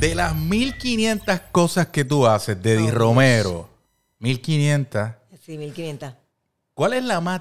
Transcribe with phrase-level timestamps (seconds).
[0.00, 3.68] De las 1500 cosas que tú haces de Di Oh, Romero,
[4.18, 5.10] 1500,
[5.44, 6.12] Sí, 1500.
[6.74, 7.40] ¿cuál es la más,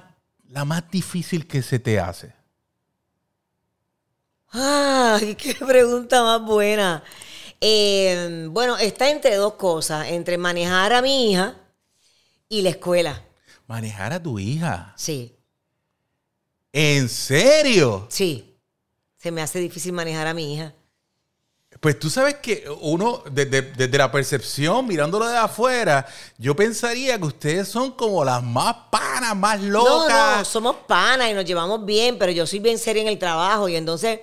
[0.50, 2.34] la más difícil que se te hace?
[4.50, 7.04] Ay, qué pregunta más buena.
[7.60, 11.56] Eh, bueno, está entre dos cosas, entre manejar a mi hija
[12.48, 13.22] y la escuela.
[13.68, 14.94] Manejar a tu hija.
[14.96, 15.36] Sí,
[16.72, 18.08] ¿En serio?
[18.10, 18.52] sí.
[19.18, 20.76] Se me hace difícil manejar a mi hija.
[21.80, 26.06] Pues tú sabes que uno, desde, desde la percepción, mirándolo de afuera,
[26.38, 30.38] yo pensaría que ustedes son como las más panas, más No, locas.
[30.40, 33.68] no, somos panas y nos llevamos bien, pero yo soy bien seria en el trabajo
[33.70, 34.22] y entonces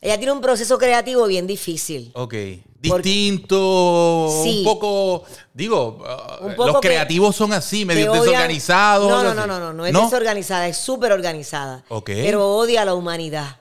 [0.00, 2.10] ella tiene un proceso creativo bien difícil.
[2.14, 2.34] Ok.
[2.80, 4.58] Distinto, Sí.
[4.58, 5.98] un poco, digo,
[6.40, 9.08] uh, Un poco los creativos son así, medio desorganizados.
[9.08, 11.84] No, no, no, no, no, no es desorganizada, es súper organizada.
[11.88, 12.06] Ok.
[12.06, 13.56] Pero odia a la humanidad.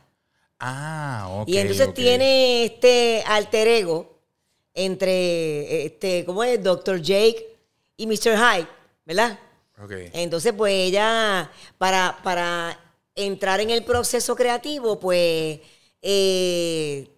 [0.62, 1.50] Ah, ok.
[1.50, 4.20] y entonces tiene este alter ego
[4.74, 6.62] entre, este, ¿cómo es?
[6.64, 7.02] Dr.
[7.02, 7.58] Jake
[7.98, 8.38] y Mr.
[8.38, 8.68] Hyde,
[9.06, 9.40] ¿verdad?
[9.84, 9.92] Ok.
[10.14, 12.80] Entonces, pues ella, para, para
[13.16, 15.60] entrar en el proceso creativo, pues
[16.02, 17.10] eh,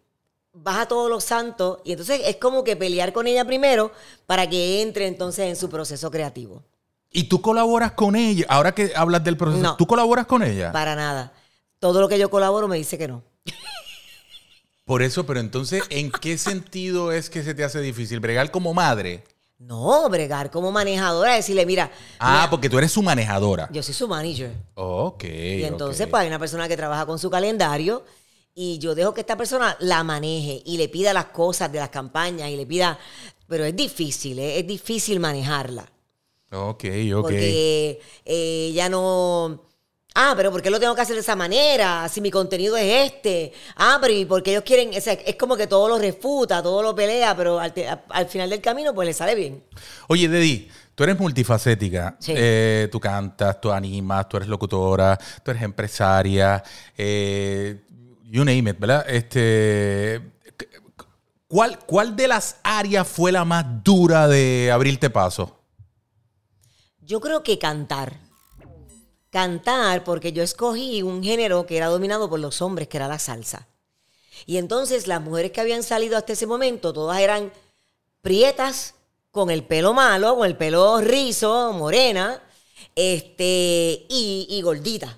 [0.53, 3.91] baja todos los santos y entonces es como que pelear con ella primero
[4.25, 6.63] para que entre entonces en su proceso creativo.
[7.11, 8.45] ¿Y tú colaboras con ella?
[8.49, 9.77] Ahora que hablas del proceso, No.
[9.77, 10.71] ¿tú colaboras con ella?
[10.71, 11.31] Para nada.
[11.79, 13.21] Todo lo que yo colaboro me dice que no.
[14.85, 18.19] Por eso, pero entonces, ¿en qué sentido es que se te hace difícil?
[18.19, 19.23] ¿Bregar como madre?
[19.57, 23.69] No, bregar como manejadora, decirle, mira, Ah, mira, porque tú eres su manejadora.
[23.71, 24.51] yo soy su manager.
[24.73, 25.23] Ok.
[25.23, 28.03] Y entonces, pues hay una persona que trabaja con su calendario
[28.53, 31.89] y yo dejo que esta persona la maneje y le pida las cosas de las
[31.89, 32.99] campañas y le pida,
[33.47, 34.59] pero es difícil, ¿eh?
[34.59, 35.89] es difícil manejarla.
[36.51, 36.83] Ok,
[37.15, 37.21] ok.
[37.21, 39.61] Porque eh, ella no...
[40.15, 42.07] Ah, pero ¿por qué lo tengo que hacer de esa manera?
[42.07, 43.51] Si mi contenido es este.
[43.75, 44.95] Ah, pero ¿y por qué ellos quieren?
[44.95, 48.27] O sea, es como que todo lo refuta, todo lo pelea, pero al, te- al
[48.27, 49.63] final del camino pues le sale bien.
[50.07, 52.15] Oye, Dedi, tú eres multifacética.
[52.19, 52.33] Sí.
[52.35, 56.61] Eh, tú cantas, tú animas, tú eres locutora, tú eres empresaria,
[56.95, 57.81] eh,
[58.25, 59.05] you name it, ¿verdad?
[59.09, 60.21] Este,
[61.47, 65.59] ¿cuál, ¿Cuál de las áreas fue la más dura de abrirte paso?
[67.01, 68.22] Yo creo que cantar.
[69.33, 73.17] Cantar, porque yo escogí un género que era dominado por los hombres, que era la
[73.17, 73.67] salsa.
[74.45, 77.51] Y entonces las mujeres que habían salido hasta ese momento, todas eran
[78.21, 78.93] prietas,
[79.31, 82.39] con el pelo malo, con el pelo rizo, morena,
[82.95, 85.17] este, y, y gordita.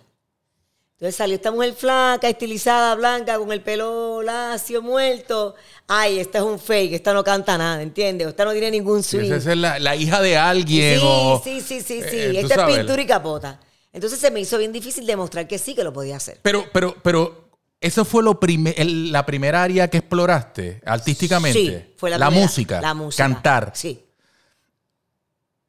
[0.93, 5.55] Entonces salió esta mujer flaca, estilizada, blanca, con el pelo lacio, muerto.
[5.87, 8.29] Ay, esta es un fake, esta no canta nada, ¿entiendes?
[8.29, 9.29] Esta no tiene ningún swing.
[9.33, 11.41] esa es la, la hija de alguien Sí, o...
[11.43, 12.15] sí, sí, sí, sí.
[12.17, 12.75] eh, Esta sabes.
[12.75, 13.59] es pintura y capota.
[13.95, 16.39] Entonces se me hizo bien difícil demostrar que sí que lo podía hacer.
[16.43, 21.57] Pero, pero, pero, ¿eso fue lo prime- el- la primera área que exploraste artísticamente?
[21.59, 22.81] Sí, fue la, primera- música.
[22.81, 23.23] La música.
[23.23, 23.71] Cantar.
[23.73, 24.03] Sí.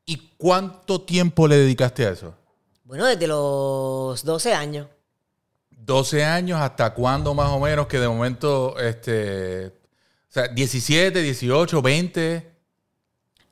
[0.04, 2.34] ¿Y cuánto tiempo le dedicaste a eso?
[2.84, 4.88] Bueno, desde los 12 años.
[5.70, 9.72] 12 años, ¿hasta cuándo más o menos que de momento, este, o
[10.32, 12.50] sea, 17, 18, 20?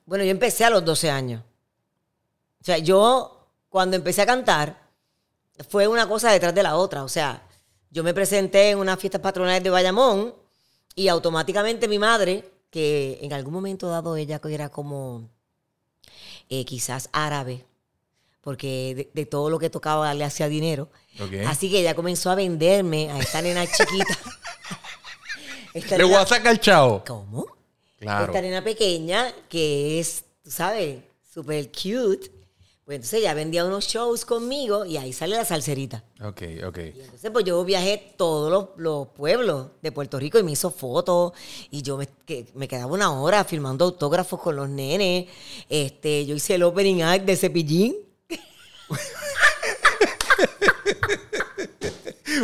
[0.04, 1.42] Bueno, yo empecé a los 12 años.
[2.60, 3.33] O sea, yo
[3.74, 4.78] cuando empecé a cantar
[5.68, 7.02] fue una cosa detrás de la otra.
[7.02, 7.42] O sea,
[7.90, 10.32] yo me presenté en unas fiestas patronales de Bayamón
[10.94, 15.28] y automáticamente mi madre, que en algún momento dado ella que era como
[16.48, 17.64] eh, quizás árabe,
[18.42, 20.88] porque de, de todo lo que tocaba le hacía dinero.
[21.48, 24.16] Así que ella comenzó a venderme a esta nena chiquita.
[25.74, 27.02] Esta Le voy nena- a sacar chavo.
[27.04, 27.44] ¿Cómo?
[27.98, 28.26] Claro.
[28.26, 31.02] Esta nena pequeña que es, tú sabes,
[31.32, 32.30] súper cute.
[32.84, 36.04] Pues entonces ella vendía unos shows conmigo y ahí sale la salserita.
[36.22, 36.78] Ok, ok.
[36.94, 40.70] Y entonces pues yo viajé todos los, los pueblos de Puerto Rico y me hizo
[40.70, 41.32] fotos
[41.70, 45.26] y yo me, que- me quedaba una hora filmando autógrafos con los nenes.
[45.70, 47.96] Este, yo hice el opening act de Cepillín.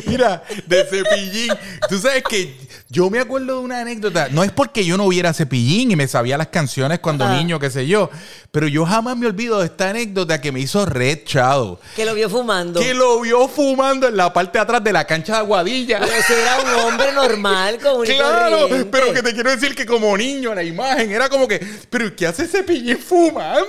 [0.07, 1.53] Mira, de cepillín.
[1.89, 2.57] Tú sabes que
[2.89, 4.29] yo me acuerdo de una anécdota.
[4.31, 7.37] No es porque yo no hubiera cepillín y me sabía las canciones cuando Ajá.
[7.37, 8.11] niño, qué sé yo.
[8.51, 11.79] Pero yo jamás me olvido de esta anécdota que me hizo Red Shadow.
[11.95, 12.81] Que lo vio fumando.
[12.81, 16.01] Que lo vio fumando en la parte de atrás de la cancha de Aguadilla.
[16.01, 18.89] Pero ese era un hombre normal, común y Claro, corriente.
[18.91, 22.27] pero que te quiero decir que como niño la imagen era como que, pero ¿qué
[22.27, 23.69] hace cepillín fumando?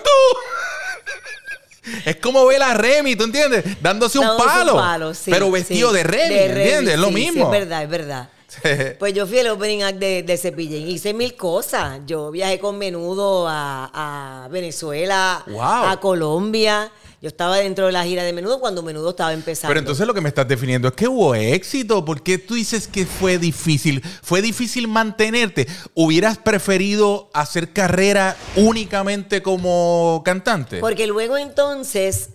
[2.05, 3.63] Es como ver a Remy, ¿tú entiendes?
[3.81, 4.75] Dándose un Dándose palo.
[4.75, 5.97] palo, sí, pero vestido sí.
[5.97, 6.93] de Remy, De Remy, ¿entiendes?
[6.95, 7.45] Es lo mismo.
[7.45, 8.29] es verdad, es verdad.
[8.99, 10.87] Pues yo fui el opening act de, de Cepillín.
[10.87, 12.01] Hice mil cosas.
[12.05, 15.61] Yo viajé con menudo a, a Venezuela, Wow.
[15.61, 16.91] a Colombia.
[17.21, 19.69] Yo estaba dentro de la gira de menudo cuando menudo estaba empezando.
[19.69, 22.03] Pero entonces lo que me estás definiendo es que hubo éxito.
[22.03, 24.01] ¿Por qué tú dices que fue difícil?
[24.23, 25.67] ¿Fue difícil mantenerte?
[25.93, 30.79] ¿Hubieras preferido hacer carrera únicamente como cantante?
[30.79, 32.29] Porque luego entonces,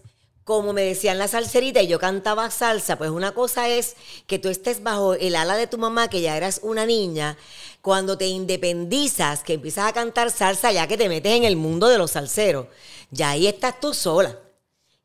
[0.46, 3.96] como me decían la salserita y yo cantaba salsa, pues una cosa es
[4.28, 7.37] que tú estés bajo el ala de tu mamá, que ya eras una niña,
[7.82, 11.88] cuando te independizas, que empiezas a cantar salsa, ya que te metes en el mundo
[11.88, 12.69] de los salseros,
[13.10, 14.38] ya ahí estás tú sola.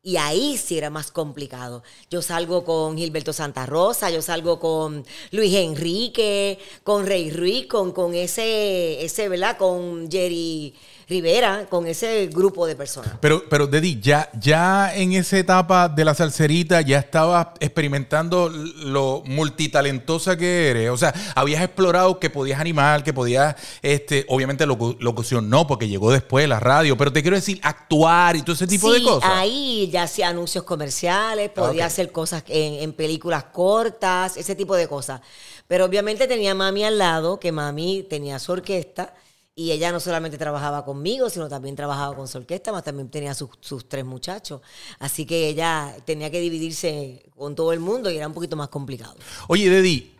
[0.04, 1.82] Y ahí sí era más complicado.
[2.10, 7.92] Yo salgo con Gilberto Santa Rosa, yo salgo con Luis Enrique, con Rey Ruiz, con,
[7.92, 9.56] con ese, ese, ¿verdad?
[9.56, 10.74] Con Jerry
[11.12, 13.12] Rivera, con ese grupo de personas.
[13.20, 19.22] Pero, pero Dedi, ya, ya en esa etapa de la salserita ya estabas experimentando lo
[19.26, 20.88] multitalentosa que eres.
[20.90, 25.86] O sea, habías explorado que podías animar, que podías, este, obviamente locu- locución no, porque
[25.86, 29.30] llegó después la radio, pero te quiero decir, actuar y todo ese tipo de cosas.
[29.34, 31.86] Ahí ya hacía anuncios comerciales, podía Ok.
[31.92, 35.20] hacer cosas en, en películas cortas, ese tipo de cosas.
[35.68, 39.14] Pero obviamente tenía mami al lado, que mami tenía su orquesta.
[39.54, 43.34] Y ella no solamente trabajaba conmigo, sino también trabajaba con su orquesta, más también tenía
[43.34, 44.62] sus, sus tres muchachos.
[44.98, 48.68] Así que ella tenía que dividirse con todo el mundo y era un poquito más
[48.68, 49.14] complicado.
[49.48, 50.14] Oye, Dedi,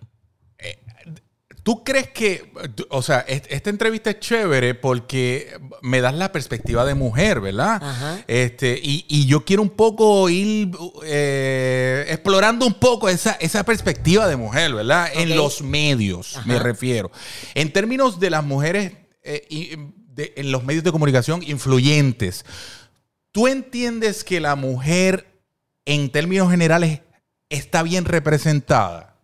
[0.59, 0.79] eh,
[1.63, 2.53] ¿tú crees que,
[2.91, 7.83] o sea, est- esta entrevista es chévere porque me das la perspectiva de mujer, ¿verdad?
[7.83, 8.23] Ajá.
[8.27, 10.73] Este, y, y yo quiero un poco ir
[11.05, 15.09] eh, explorando un poco esa, esa perspectiva de mujer, ¿verdad?
[15.15, 17.11] En los medios, me refiero.
[17.55, 19.77] En términos de las mujeres eh,
[20.17, 22.45] en los medios de comunicación influyentes,
[23.31, 25.27] ¿tú entiendes que la mujer,
[25.85, 27.01] en términos generales,
[27.49, 29.17] está bien representada?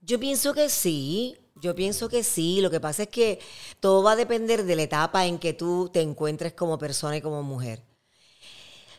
[0.00, 2.60] Yo pienso que sí, yo pienso que sí.
[2.60, 3.40] Lo que pasa es que
[3.80, 7.20] todo va a depender de la etapa en que tú te encuentres como persona y
[7.20, 7.82] como mujer.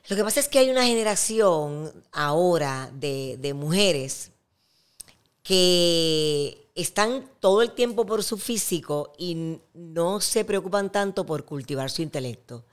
[0.08, 4.32] Lo que pasa es que hay una generación ahora de, de mujeres
[5.44, 11.90] que están todo el tiempo por su físico y no se preocupan tanto por cultivar
[11.90, 12.66] su intelecto.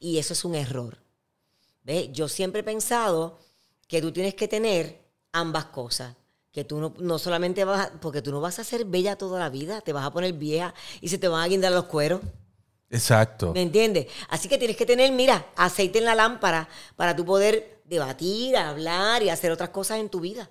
[0.00, 0.98] Y eso es un error.
[1.82, 2.10] ¿Ve?
[2.12, 3.38] Yo siempre he pensado
[3.86, 6.16] que tú tienes que tener ambas cosas.
[6.50, 9.38] Que tú no, no solamente vas, a- porque tú no vas a ser bella toda
[9.40, 12.20] la vida, te vas a poner vieja y se te van a guindar los cueros.
[12.90, 13.52] Exacto.
[13.52, 14.06] ¿Me entiendes?
[14.28, 19.22] Así que tienes que tener, mira, aceite en la lámpara para tú poder debatir, hablar
[19.22, 20.48] y hacer otras cosas en tu vida.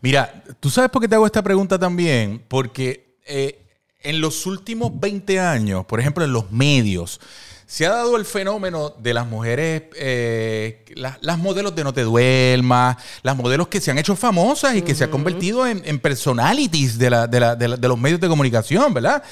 [0.00, 2.42] Mira, ¿tú sabes por qué te hago esta pregunta también?
[2.48, 3.58] Porque eh,
[4.02, 7.20] en los últimos 20 años, por ejemplo, en los medios,
[7.66, 12.02] se ha dado el fenómeno de las mujeres, eh, las, las modelos de No Te
[12.02, 15.98] Duermas, las modelos que se han hecho famosas y que se han convertido en, en
[15.98, 19.22] personalities de, la- de la- de la- de los medios de comunicación, ¿verdad?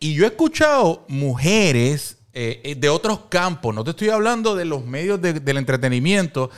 [0.00, 4.86] Y yo he escuchado mujeres eh, de otros campos, no te estoy hablando de los
[4.86, 6.48] medios de- del entretenimiento,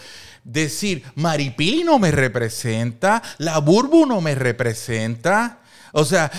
[0.45, 5.61] decir, Maripili no me representa, la Burbu no me representa.
[5.97, 6.31] O sea,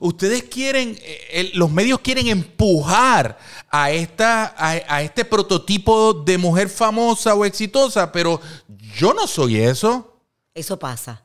[0.00, 3.38] ustedes quieren, eh, los medios quieren empujar
[3.70, 8.40] a, esta, a, a este prototipo de mujer famosa o exitosa, pero
[8.98, 10.20] yo no soy eso.
[10.54, 11.22] Eso pasa.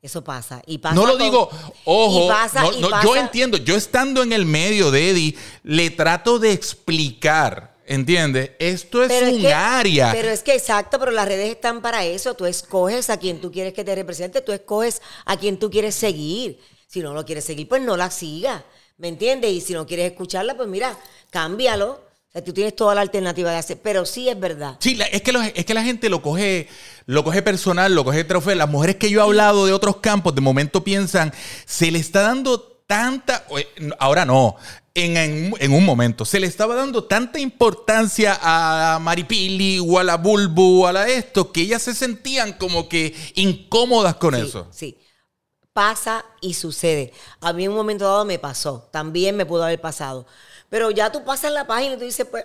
[0.00, 0.62] Eso pasa.
[0.66, 1.50] Y pasa No lo con- digo,
[1.84, 5.36] ojo, y pasa- no- y no, yo entiendo, yo estando en el medio de Eddie,
[5.64, 8.50] le trato de explicar, ¿entiendes?
[8.58, 10.12] Esto es Pero un que- área.
[10.12, 12.34] Pero es que exacto, pero las redes están para eso.
[12.34, 15.94] Tú escoges a quien tú quieres que te represente, tú escoges a quien tú quieres
[15.94, 16.60] seguir.
[16.88, 18.62] Si no lo quieres seguir, pues no la sigas.
[18.98, 19.50] ¿Me entiendes?
[19.52, 20.96] Y si no quieres escucharla, pues mira,
[21.30, 21.90] cámbialo.
[22.28, 23.78] O sea, tú tienes toda la alternativa de hacer.
[23.82, 24.76] Pero sí es verdad.
[24.80, 26.68] Sí, la- es, que es que la gente lo coge,
[27.06, 28.54] lo coge personal, lo coge trofeo.
[28.54, 31.32] Las mujeres que yo he hablado de otros campos, de momento piensan,
[31.66, 33.44] se le está dando tanta,
[33.98, 34.56] ahora no,
[34.96, 40.04] en, en- en un momento, se le estaba dando tanta importancia a Maripili o a
[40.04, 44.40] la Bulbu o a la esto, que ellas se sentían como que incómodas con Sí,
[44.40, 44.66] eso.
[44.72, 44.98] Sí.
[45.72, 47.12] Pasa y sucede.
[47.40, 48.88] A mí en un momento dado me pasó.
[48.90, 50.26] También me pudo haber pasado.
[50.70, 52.44] Pero ya tú pasas la página y tú dices, pues,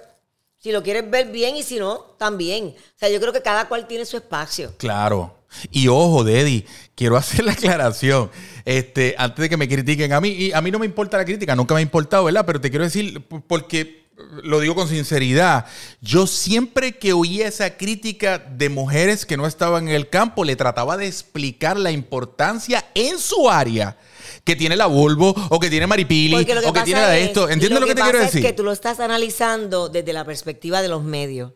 [0.61, 2.75] si lo quieres ver bien y si no, también.
[2.77, 4.71] O sea, yo creo que cada cual tiene su espacio.
[4.77, 5.35] Claro.
[5.71, 8.29] Y ojo, Deddy, quiero hacer la aclaración.
[8.63, 11.25] Este, antes de que me critiquen a mí, y a mí no me importa la
[11.25, 12.45] crítica, nunca me ha importado, ¿verdad?
[12.45, 14.01] Pero te quiero decir, porque
[14.43, 15.65] lo digo con sinceridad,
[15.99, 20.55] yo siempre que oía esa crítica de mujeres que no estaban en el campo, le
[20.55, 23.97] trataba de explicar la importancia en su área
[24.43, 27.27] que tiene la Bulbo, o que tiene Maripili, o que pasa tiene la de es-
[27.27, 27.49] esto.
[27.49, 28.41] ¿Entiendes lo, que, te pasa quiero es decir?
[28.47, 31.53] que tú lo estás analizando desde la perspectiva de los medios.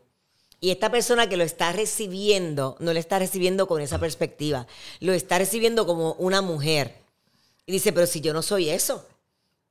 [0.62, 4.66] Y esta persona que lo está recibiendo, no lo está recibiendo con esa perspectiva.
[5.00, 6.96] Lo está recibiendo como una mujer.
[7.66, 9.06] Y dice, pero si yo no soy eso,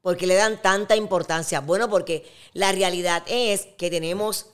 [0.03, 1.61] ¿por qué le dan tanta importancia?
[1.61, 4.47] Bueno, porque la realidad es que tenemos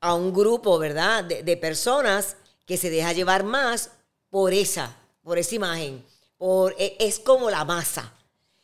[0.00, 2.36] a un grupo, ¿verdad?, de, de personas
[2.66, 3.90] que se deja llevar más
[4.30, 6.02] por esa, por esa imagen.
[6.44, 8.12] Por, e- es como la masa.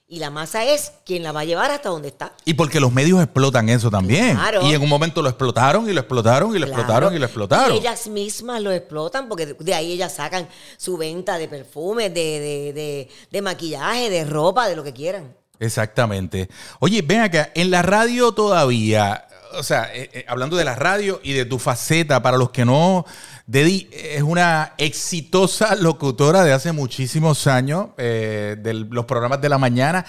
[0.07, 2.35] Y la masa es quien la va a llevar hasta donde está.
[2.45, 4.37] Y porque los medios explotan eso también.
[4.37, 4.61] Claro.
[4.69, 6.79] Y en un momento lo explotaron y lo explotaron y lo Claro.
[6.83, 7.75] explotaron y lo explotaron.
[7.75, 10.47] Y ellas mismas lo explotan porque de, de ahí ellas sacan
[10.77, 15.35] su venta de perfumes, de, de, de- de maquillaje, de ropa, de lo que quieran.
[15.59, 16.51] Exactamente.
[16.81, 21.19] Oye, ven acá, en la radio todavía, o sea, eh, eh, hablando de la radio
[21.23, 23.07] y de tu faceta, para los que no,
[23.51, 29.59] Dedi es una exitosa locutora de hace muchísimos años, eh, de los programas de la
[29.59, 30.07] mañana.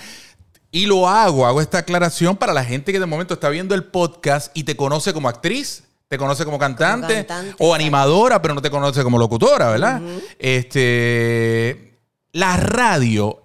[0.70, 3.86] Y lo hago, hago esta aclaración para la gente que de momento está viendo el
[3.86, 8.62] podcast y te conoce como actriz, te conoce como cantante, cantante, o animadora, pero no
[8.62, 10.04] te conoce como locutora, ¿verdad?
[10.38, 11.98] Este,
[12.34, 13.42] la radio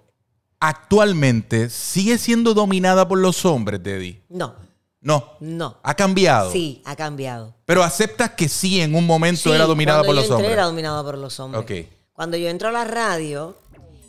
[0.61, 4.21] actualmente sigue siendo dominada por los hombres, Teddy.
[4.29, 4.57] No,
[5.07, 5.37] No.
[5.39, 5.79] no.
[5.85, 6.51] Ha cambiado.
[6.51, 7.55] Sí, ha cambiado.
[7.65, 10.53] Pero aceptas que sí, en un momento Sí, era dominada por yo los entré hombres.
[10.53, 11.63] Era dominada por los hombres.
[11.63, 11.89] Ok.
[12.13, 13.57] Cuando yo entro a la radio,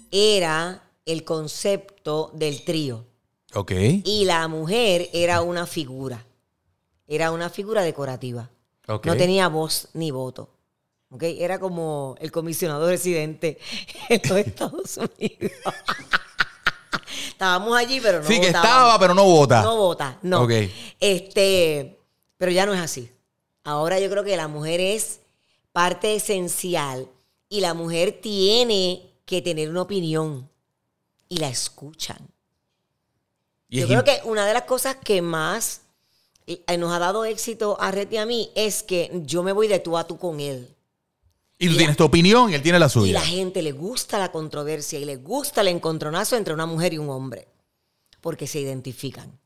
[0.09, 3.05] era el concepto del trío.
[3.53, 3.73] Ok.
[4.05, 6.25] Y la mujer era una figura.
[7.05, 8.49] Era una figura decorativa.
[8.87, 9.05] Ok.
[9.05, 10.49] No tenía voz ni voto.
[11.11, 11.21] ¿ok?
[11.21, 13.59] Era como el comisionado residente
[14.09, 15.51] en los Estados Unidos.
[17.37, 18.65] Estábamos allí, pero no sí, que votábamos.
[18.71, 19.61] estaba, pero no vota.
[19.61, 20.41] No vota, no.
[20.41, 20.51] Ok.
[20.99, 21.99] Este,
[22.35, 23.11] pero ya no es así.
[23.63, 25.19] Ahora yo creo que la mujer es
[25.71, 27.07] parte esencial
[27.47, 30.49] y la mujer tiene que tener una opinión
[31.29, 32.17] y la escuchan.
[33.69, 35.81] Y Yo es creo que una de las cosas que más
[36.47, 39.67] eh, nos ha dado éxito a Reti y a mí es que yo me voy
[39.67, 40.75] de tú a tú con él.
[41.59, 43.13] Y tú y la- tienes tu opinión y él tiene la Y suya.
[43.13, 46.97] la gente le gusta la controversia y le gusta el encontronazo entre una mujer y
[46.97, 47.47] un hombre.
[48.21, 49.39] Porque se identifican.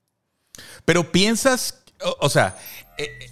[0.86, 2.58] Pero piensas, o, o sea,
[2.98, 3.30] eh, eh,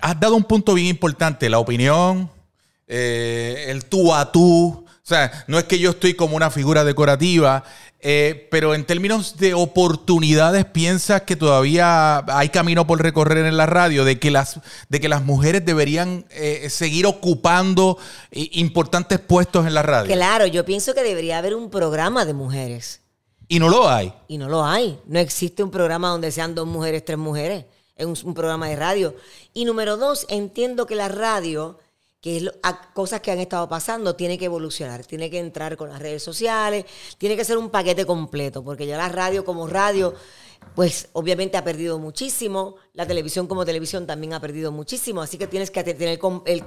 [0.00, 2.30] has dado un punto bien importante, la opinión,
[2.86, 4.84] eh, el tú a tú.
[4.84, 7.62] O sea, no es que yo estoy como una figura decorativa,
[8.00, 13.66] eh, pero en términos de oportunidades, piensas que todavía hay camino por recorrer en la
[13.66, 17.98] radio, de que las, de que las mujeres deberían eh, seguir ocupando
[18.30, 20.14] eh, importantes puestos en la radio.
[20.14, 23.00] Claro, yo pienso que debería haber un programa de mujeres.
[23.48, 24.12] Y no lo hay.
[24.28, 25.00] Y no lo hay.
[25.06, 27.64] No existe un programa donde sean dos mujeres, tres mujeres.
[27.96, 29.14] Es un, un programa de radio.
[29.54, 31.78] Y número dos, entiendo que la radio,
[32.26, 32.50] que es
[32.92, 35.06] cosas que han estado pasando, tiene que evolucionar.
[35.06, 36.84] Tiene que entrar con las redes sociales.
[37.18, 38.64] Tiene que ser un paquete completo.
[38.64, 40.12] Porque ya la radio como radio,
[40.74, 42.78] pues obviamente ha perdido muchísimo.
[42.94, 45.22] La televisión como televisión también ha perdido muchísimo.
[45.22, 46.18] Así que tienes que tener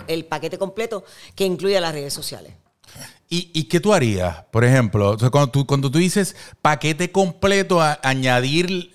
[0.08, 1.04] el paquete completo
[1.36, 2.54] que incluya las redes sociales.
[3.32, 4.44] ¿Y, y qué tú harías?
[4.52, 8.92] Por ejemplo, o sea, cuando, tú, cuando tú dices paquete completo, a- añadir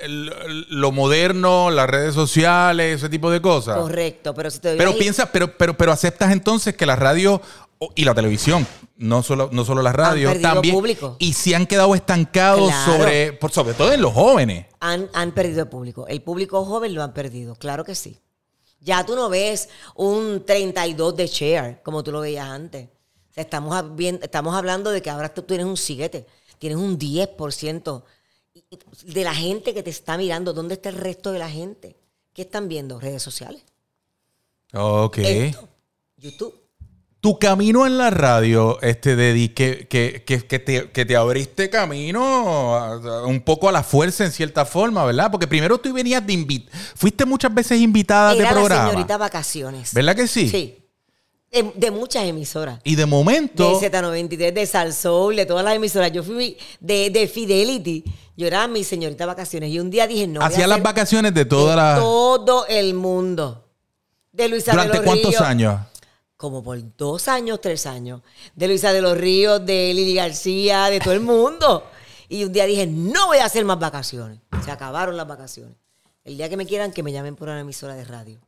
[0.71, 3.79] lo moderno, las redes sociales, ese tipo de cosas.
[3.79, 4.35] Correcto.
[4.35, 7.41] Pero si te Pero ahí- piensas, pero, pero, pero aceptas entonces que la radio
[7.95, 10.75] y la televisión, no solo, no solo la radio, perdido también.
[10.75, 11.17] público.
[11.21, 12.93] Y si han quedado estancados Claro.
[12.93, 14.67] sobre, por, sobre todo en los jóvenes.
[14.81, 16.07] han, han perdido el público.
[16.09, 18.19] El público joven lo han perdido, claro que sí.
[18.81, 22.89] Ya tú no ves un 32 de share como tú lo veías antes.
[23.35, 26.25] Sea, estamos, bien- estamos hablando de que ahora tú tienes un 7,
[26.59, 28.05] tienes un 10%
[28.55, 30.53] y- y de la gente que te está mirando.
[30.53, 31.97] ¿Dónde está el resto de la gente?
[32.33, 33.01] ¿Qué están viendo?
[33.01, 33.63] Redes sociales.
[34.73, 35.19] Ok.
[35.19, 35.69] Esto,
[36.17, 36.55] YouTube.
[37.21, 41.71] Tu camino en la radio, este Dedi, que, que, que, que te, que te abriste
[41.71, 45.31] camino a- a- un poco a la fuerza en cierta forma, ¿verdad?
[45.31, 48.91] Porque primero tú venías de invitar, fuiste muchas veces invitada de Era la programa.
[48.91, 49.95] señorita vacaciones.
[49.95, 50.49] ¿Verdad que sí?
[50.51, 50.84] Sí.
[51.55, 52.81] De, de muchas emisoras.
[52.83, 56.11] Y de momento, De Z93, de Salsoul, de todas las emisoras.
[56.11, 58.05] Yo fui de, de Fidelity.
[58.37, 59.71] Yo era mi señorita vacaciones.
[59.71, 60.43] Y un día dije, no.
[60.43, 61.95] hacía las vacaciones de toda de la...
[62.01, 63.69] todo el mundo.
[64.33, 65.43] De Luisa de ¿Durante los cuántos Ríos.
[65.43, 65.81] años?
[66.37, 68.23] Como por dos años, tres años.
[68.57, 71.85] De Luisa de los Ríos, de Lili García, de todo el mundo.
[72.29, 74.41] Y un día dije, no voy a hacer más vacaciones.
[74.65, 75.77] Se acabaron las vacaciones.
[76.25, 78.41] El día que me quieran, que me llamen por una emisora de radio.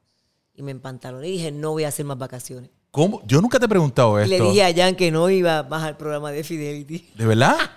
[0.54, 2.70] Y me empantaloné y dije, no voy a hacer más vacaciones.
[2.96, 3.20] ¿Cómo?
[3.26, 4.30] Yo nunca te he preguntado esto.
[4.30, 7.10] le dije a Jan que no iba más al programa de Fidelity.
[7.14, 7.56] ¿De verdad?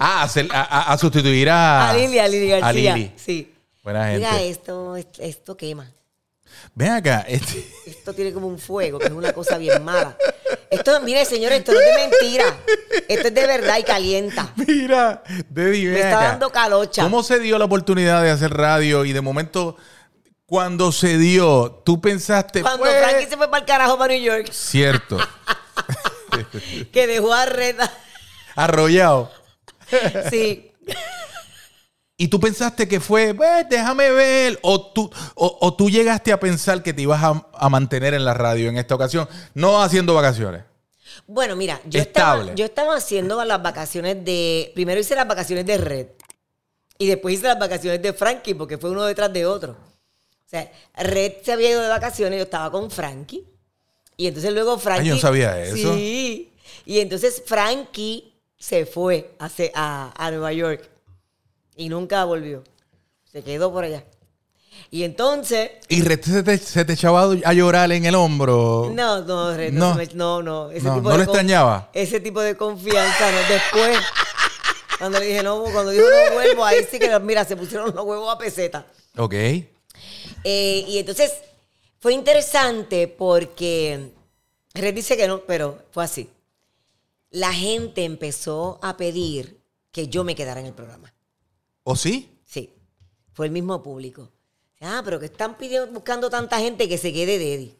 [0.00, 1.90] Ah, a, hacer- a- a- a sustituir a...
[1.90, 2.92] A Lili, a Lili García.
[2.92, 3.12] A Lili.
[3.16, 3.52] Sí.
[3.82, 4.18] Buena gente.
[4.20, 5.90] Mira, esto, esto quema.
[6.74, 7.24] Ven acá.
[7.28, 10.16] Este, Esto tiene como un fuego, que es una cosa bien mala.
[10.70, 12.44] Esto, mire, señores, esto no es de mentira.
[13.08, 14.52] Esto es de verdad y calienta.
[14.56, 16.28] mira, ven Me está acá.
[16.30, 17.02] dando calocha.
[17.02, 19.76] ¿Cómo se dio la oportunidad de hacer radio y de momento,
[20.50, 22.62] cuando se dio, tú pensaste...
[22.62, 25.16] Cuando pues, Frankie se fue para el carajo para New York, Cierto.
[26.92, 27.90] que dejó a Reta.
[28.56, 29.30] Arrollado.
[30.28, 30.72] Sí.
[32.16, 36.40] Y tú pensaste que fue, pues, déjame ver, o tú, o, o tú llegaste a
[36.40, 40.14] pensar que te ibas a, a mantener en la radio en esta ocasión, no haciendo
[40.14, 40.64] vacaciones.
[41.28, 44.72] Bueno, mira, yo estaba, yo estaba haciendo las vacaciones de.
[44.74, 46.06] Primero hice las vacaciones de Red.
[46.98, 49.89] Y después hice las vacaciones de Frankie, porque fue uno detrás de otro.
[50.50, 53.44] O sea, Red se había ido de vacaciones, yo estaba con Frankie.
[54.16, 55.06] Y entonces luego Frankie.
[55.08, 55.94] yo no sabía eso.
[55.94, 56.50] Sí.
[56.84, 60.90] Y entonces Frankie se fue a, a, a Nueva York.
[61.76, 62.64] Y nunca volvió.
[63.30, 64.04] Se quedó por allá.
[64.90, 65.70] Y entonces.
[65.88, 68.90] Y Red se te, se te echaba a llorar en el hombro.
[68.92, 69.94] No, no, Red, No.
[69.94, 70.70] no, no, no.
[70.72, 71.90] Ese No, tipo ¿no de le extrañaba?
[71.92, 73.38] Ese tipo de confianza, no.
[73.48, 73.98] Después,
[74.98, 78.04] cuando le dije no, cuando dijo no vuelvo, ahí sí que, mira, se pusieron los
[78.04, 78.84] huevos a peseta.
[79.16, 79.34] Ok.
[80.44, 81.32] Eh, y entonces,
[81.98, 84.12] fue interesante porque
[84.74, 86.30] Red dice que no, pero fue así.
[87.30, 89.60] La gente empezó a pedir
[89.92, 91.12] que yo me quedara en el programa.
[91.82, 92.30] ¿O sí?
[92.44, 92.72] Sí,
[93.32, 94.30] fue el mismo público.
[94.80, 97.76] Ah, pero que están pidiendo, buscando tanta gente que se quede de Eddie.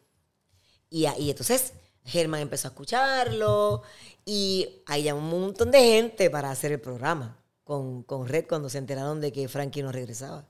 [0.90, 1.72] Y, y entonces
[2.04, 3.82] Germán empezó a escucharlo
[4.24, 8.68] y ahí llamó un montón de gente para hacer el programa con, con Red cuando
[8.68, 10.46] se enteraron de que Frankie no regresaba.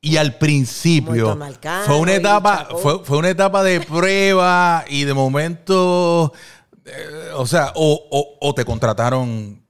[0.00, 5.12] Y al principio Marcano fue una etapa, fue, fue una etapa de prueba y de
[5.12, 6.32] momento,
[6.84, 9.60] eh, o sea, o, o- o te contrataron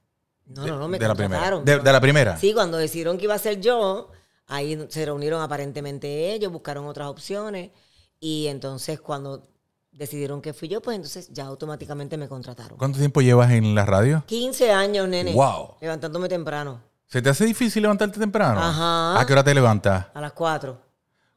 [0.45, 1.39] No, no, no, me de la primera.
[1.51, 1.65] contrataron.
[1.65, 2.37] De, de la primera.
[2.37, 4.11] Sí, cuando decidieron que iba a ser yo,
[4.47, 7.71] ahí se reunieron aparentemente ellos, buscaron otras opciones
[8.19, 9.47] y entonces cuando
[9.91, 12.77] decidieron que fui yo, pues entonces ya automáticamente me contrataron.
[12.77, 14.23] ¿Cuánto tiempo llevas en la radio?
[14.27, 15.33] 15 años, nene.
[15.33, 15.75] Wow.
[15.81, 16.81] Levantándome temprano.
[17.09, 18.61] ¿Se te hace difícil levantarte temprano?
[18.61, 19.19] Ajá.
[19.19, 20.05] ¿A qué hora te levantas?
[20.13, 20.79] A las 4.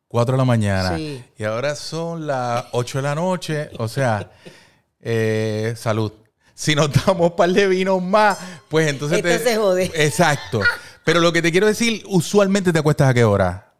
[0.07, 0.97] 4 de la mañana.
[0.97, 1.25] Sí.
[1.39, 3.71] Y ahora son las 8 de la noche.
[3.79, 4.31] O sea,
[5.01, 6.13] eh, salud.
[6.55, 8.37] Si nos damos un par de vinos más,
[8.69, 9.91] pues entonces Esto se jode.
[9.95, 10.61] Exacto.
[11.05, 13.73] Pero lo que te quiero decir, usualmente te acuestas a qué hora?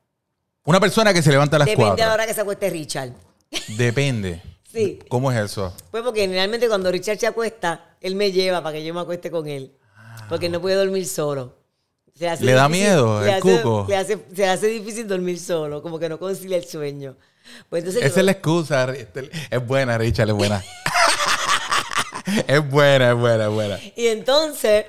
[0.65, 2.05] Una persona que se levanta a las Depende 4.
[2.05, 3.13] a la hora que se acueste Richard.
[3.77, 4.43] Depende.
[4.73, 4.99] Sí.
[5.11, 5.77] ¿Cómo es eso?
[5.91, 9.31] Pues porque generalmente cuando Richard se acuesta, él me lleva para que yo me acueste
[9.31, 9.77] con él.
[10.31, 11.62] Porque no puede dormir solo.
[12.23, 13.85] Se hace ¿Le da difícil- miedo el hace- cuco?
[13.89, 17.17] le hace- se hace difícil dormir solo, como que no concilia el sueño.
[17.69, 18.95] Pues entonces Esa yo- es la excusa.
[19.51, 20.63] Es buena, Richard, es buena.
[22.47, 23.79] es buena, es buena, es buena.
[23.97, 24.87] Y entonces,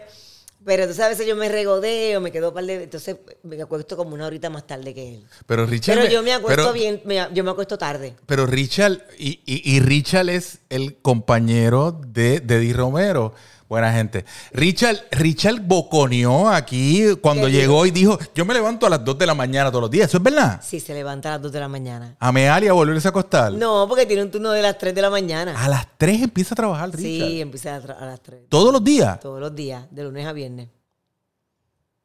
[0.64, 2.84] pero entonces a veces yo me regodeo, me quedo par de...
[2.84, 5.26] Entonces me acuesto como una horita más tarde que él.
[5.48, 5.98] Pero Richard.
[5.98, 8.16] Pero yo me acuesto pero- bien, me- yo me acuesto tarde.
[8.28, 13.34] Pero Richard, y, y- y Richard es el compañero de, de Eddie Romero.
[13.74, 14.24] Buena gente.
[14.52, 19.18] Richard, Richard boconeó aquí cuando ¿Qué llegó y dijo, yo me levanto a las 2
[19.18, 20.10] de la mañana todos los días.
[20.10, 20.62] ¿Eso es verdad?
[20.64, 22.16] Sí, se levanta a las 2 de la mañana.
[22.20, 23.52] A mear y a volverse a acostar.
[23.54, 25.60] No, porque tiene un turno de las 3 de la mañana.
[25.60, 27.28] A las 3 empieza a trabajar Richard.
[27.28, 28.42] Sí, empieza a, las 3.
[28.48, 29.20] Todos los días.
[29.20, 30.70] Todos los días, de lunes a viernes.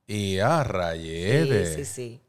[0.06, 1.74] Y a Sí, rayete.
[1.76, 2.20] sí, sí.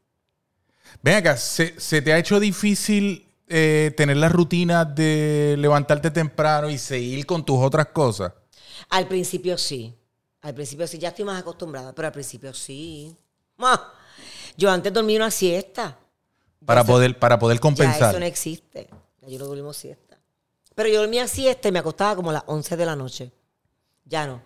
[1.02, 6.68] Ven acá, ¿se, se te ha hecho difícil eh, tener la rutina de levantarte temprano
[6.68, 8.32] y seguir con tus otras cosas?
[8.90, 9.96] Al principio sí.
[10.42, 13.16] Al principio sí, ya estoy más acostumbrada, pero al principio sí.
[14.56, 15.98] Yo antes dormía una siesta.
[16.64, 18.10] Para eso- poder, para poder Ya compensar.
[18.10, 18.88] eso no existe.
[19.22, 20.18] Ya yo no dormimos siesta.
[20.74, 23.32] Pero yo dormía siesta y me acostaba como a las 11 de la noche.
[24.04, 24.42] Ya no.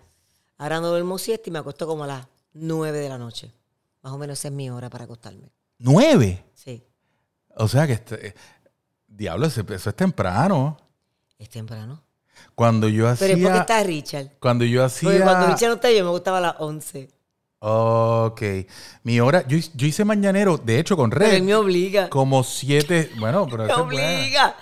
[0.57, 3.53] Ahora no duermo siesta y me acuesto como a las 9 de la noche.
[4.01, 5.51] Más o menos esa es mi hora para acostarme.
[5.79, 6.45] ¿Nueve?
[6.53, 6.83] Sí.
[7.55, 8.35] O sea que, este-
[9.07, 10.77] diablo, ese- eso es temprano.
[11.37, 12.01] Es temprano.
[12.55, 13.27] Cuando yo hacía...
[13.27, 14.27] Pero es porque está Richard.
[14.39, 15.09] Cuando yo hacía...
[15.09, 17.09] Porque cuando Richard no está, yo me gustaba a las 11.
[17.59, 18.41] Ok.
[19.03, 19.45] Mi hora...
[19.47, 21.33] Yo, yo hice mañanero, de hecho, con Pero Red.
[21.33, 22.09] él me obliga.
[22.09, 23.11] Como siete...
[23.17, 24.55] Bueno, pero Me obliga.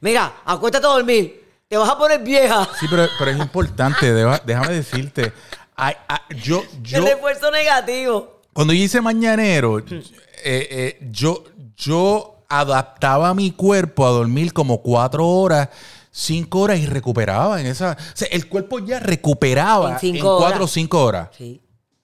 [0.00, 1.40] Mira, acuéstate a dormir.
[1.68, 2.68] Te vas a poner vieja.
[2.78, 5.32] Sí, pero, pero es importante, deba- déjame decirte.
[5.76, 8.40] Ay, ay, yo, yo, El esfuerzo negativo.
[8.52, 10.02] cuando yo hice mañanero, eh,
[10.44, 11.42] eh, yo,
[11.74, 15.70] yo adaptaba mi cuerpo a dormir como cuatro horas,
[16.10, 17.92] cinco horas y recuperaba en esa.
[17.92, 21.30] O sea, el cuerpo ya recuperaba En cuatro o cinco horas.
[21.36, 21.60] Sí.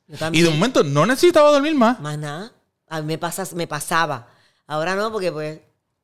[0.08, 2.00] Yo Y de momento no necesitaba dormir más.
[2.00, 2.52] Más nada.
[2.88, 4.28] A mí me, pasa, me pasaba.
[4.66, 5.60] Ahora no, porque pues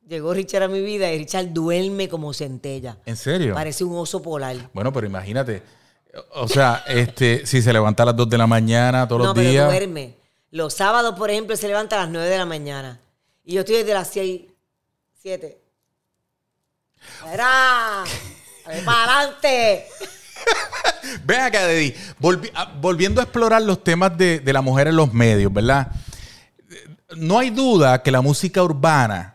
[0.07, 2.97] llegó Richard a mi vida y Richard duerme como centella.
[3.05, 3.53] ¿En serio?
[3.53, 4.69] Parece un oso polar.
[4.73, 5.63] Bueno, pero imagínate.
[6.35, 9.33] O sea, este, si se levanta a las dos de la mañana todos no, los
[9.35, 9.67] pero días.
[9.67, 10.17] duerme.
[10.51, 12.99] Los sábados, por ejemplo, se levanta a las 9 de la mañana.
[13.43, 14.41] Y yo estoy desde las 6,
[15.19, 15.62] 7.
[17.31, 18.03] ¡Era!
[18.85, 19.85] ¡Para adelante!
[21.25, 21.93] Ven acá, Deddy.
[22.53, 25.87] Ah, volviendo a explorar los temas de, de la mujer en los medios, ¿verdad?
[27.15, 29.32] No hay duda que la música urbana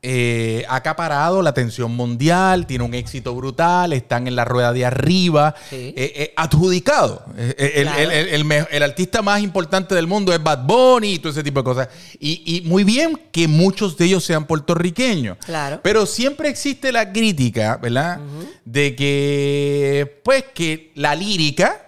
[0.00, 4.84] eh, ha acaparado la atención mundial, tiene un éxito brutal, están en la rueda de
[4.86, 5.92] arriba, Sí.
[5.96, 7.24] eh, eh, adjudicado.
[7.36, 7.98] El, Claro.
[8.00, 11.32] el- el- el me- el artista más importante del mundo es Bad Bunny y todo
[11.32, 11.88] ese tipo de cosas.
[12.20, 15.36] Y, y muy bien que muchos de ellos sean puertorriqueños.
[15.44, 15.80] Claro.
[15.82, 18.20] Pero siempre existe la crítica, ¿verdad?
[18.64, 21.86] De que, pues, que la lírica,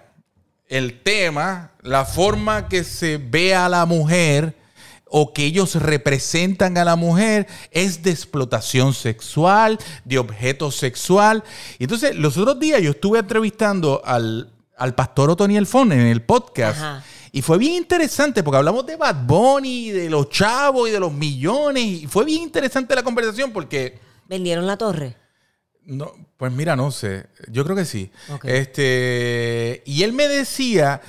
[0.68, 4.56] el tema, la forma que se ve a la mujer
[5.10, 11.44] o que ellos representan a la mujer es de explotación sexual, de objeto sexual.
[11.78, 16.22] Y entonces, los otros días yo estuve entrevistando al, al pastor Otoniel Fon en el
[16.22, 16.78] podcast.
[16.78, 17.04] Ajá.
[17.32, 21.12] Y fue bien interesante porque hablamos de Bad Bunny, de los chavos y de los
[21.12, 21.84] millones.
[21.84, 23.98] Y fue bien interesante la conversación porque...
[24.28, 25.16] ¿Vendieron la torre?
[25.84, 27.26] No, pues mira, no sé.
[27.48, 28.10] Yo creo que sí.
[28.44, 31.00] Este, y él me decía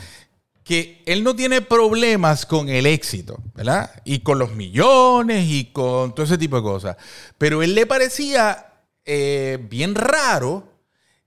[0.63, 3.91] que él no tiene problemas con el éxito, ¿verdad?
[4.05, 6.97] Y con los millones y con todo ese tipo de cosas.
[7.37, 8.67] Pero él le parecía
[9.05, 10.63] eh, bien raro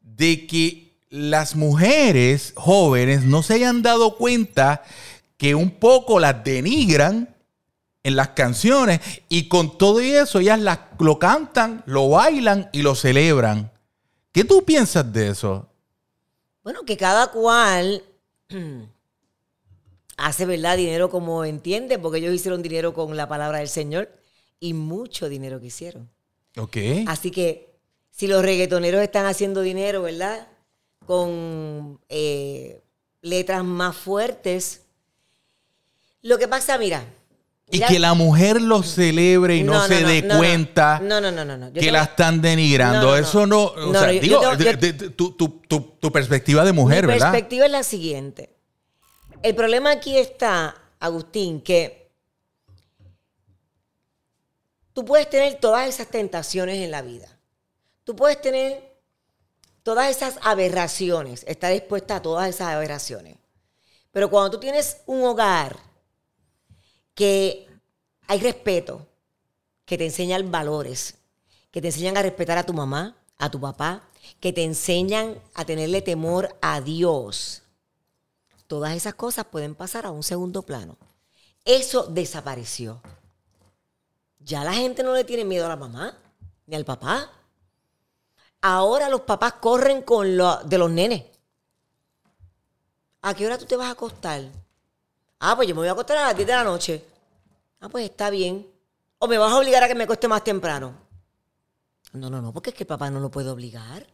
[0.01, 4.83] de que las mujeres jóvenes no se hayan dado cuenta
[5.37, 7.35] que un poco las denigran
[8.05, 12.95] en las canciones y con todo eso ellas las- lo cantan, lo bailan y lo
[12.95, 13.73] celebran.
[14.33, 15.69] ¿Qué tú piensas de eso?
[16.63, 18.03] Bueno, que cada cual
[20.17, 20.77] hace, ¿verdad?
[20.77, 24.11] Dinero como entiende, porque ellos hicieron dinero con la palabra del Señor
[24.61, 26.09] y mucho dinero que hicieron.
[26.57, 26.77] Ok.
[27.07, 27.75] Así que
[28.11, 30.47] si los reggaetoneros están haciendo dinero, ¿verdad?
[31.07, 32.81] Con eh,
[33.23, 34.83] letras más fuertes.
[36.23, 37.05] Lo que pasa, mira.
[37.71, 40.39] Y que la mujer lo celebre y no, se dé no, no.
[40.39, 43.01] cuenta No, que la están denigrando.
[43.01, 43.17] No, no, no.
[43.17, 43.65] Eso no.
[43.65, 47.33] O sea, yo- digo, yo yo- tu, tu- tu- tu perspectiva de mujer, Mi ¿verdad?
[47.33, 48.54] perspectiva es la siguiente.
[49.45, 52.11] El problema aquí está, Agustín, que
[54.95, 57.29] tú puedes tener todas esas tentaciones en la vida.
[58.05, 58.97] Tú puedes tener
[59.83, 63.37] todas esas aberraciones, estar dispuesta a todas esas aberraciones.
[64.13, 65.77] Pero cuando tú tienes un hogar
[67.15, 67.69] que
[68.27, 69.07] hay respeto,
[69.85, 71.17] que te enseñan valores,
[71.71, 74.09] que te enseñan a respetar a tu mamá, a tu papá,
[74.41, 77.64] que te enseñan a tenerle temor a Dios.
[78.75, 80.99] Todas esas cosas pueden pasar a un segundo plano.
[81.65, 83.01] Eso desapareció.
[84.41, 86.19] Ya la gente no le tiene miedo a la mamá
[86.67, 87.31] ni al papá.
[88.63, 91.23] Ahora los papás corren con lo de los nenes.
[93.23, 94.43] ¿A qué hora tú te vas a acostar?
[95.39, 97.05] Ah, pues yo me voy a acostar a las 10 de la noche.
[97.79, 98.69] Ah, pues está bien.
[99.21, 100.97] O me vas a obligar a que me acueste más temprano.
[102.13, 104.05] No, no, no, porque es que el papá no lo puede obligar.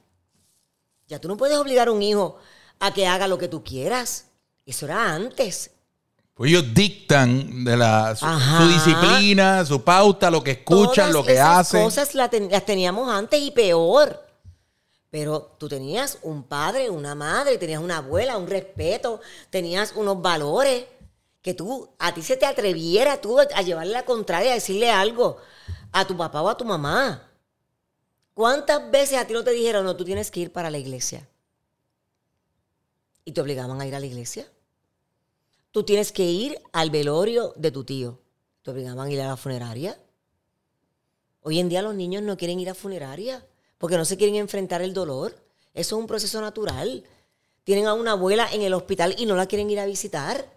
[1.08, 2.36] Ya tú no puedes obligar a un hijo
[2.78, 4.26] a que haga lo que tú quieras.
[4.66, 5.70] Eso era antes.
[6.34, 8.26] Pues ellos dictan de la, su,
[8.68, 11.82] disciplina, su pauta, lo que escuchan, Todas lo que esas hacen.
[11.82, 14.26] cosas la ten- las teníamos antes y peor.
[15.10, 19.20] Pero tú tenías un padre, una madre, tenías una abuela, un respeto,
[19.50, 20.84] tenías unos valores
[21.42, 25.36] que tú, a ti se te atreviera tú a llevarle la contraria, a decirle algo
[25.92, 27.26] a tu papá o a tu mamá.
[28.34, 31.26] ¿Cuántas veces a ti no te dijeron, no, tú tienes que ir para la iglesia?
[33.24, 34.46] Y te obligaban a ir a la iglesia.
[35.70, 38.18] Tú tienes que ir al velorio de tu tío.
[38.62, 39.98] Te obligaban a ir a la funeraria.
[41.42, 43.46] Hoy en día los niños no quieren ir a funeraria
[43.78, 45.34] porque no se quieren enfrentar el dolor.
[45.72, 47.04] Eso es un proceso natural.
[47.64, 50.52] Tienen a una abuela en el hospital y no la quieren ir a visitar.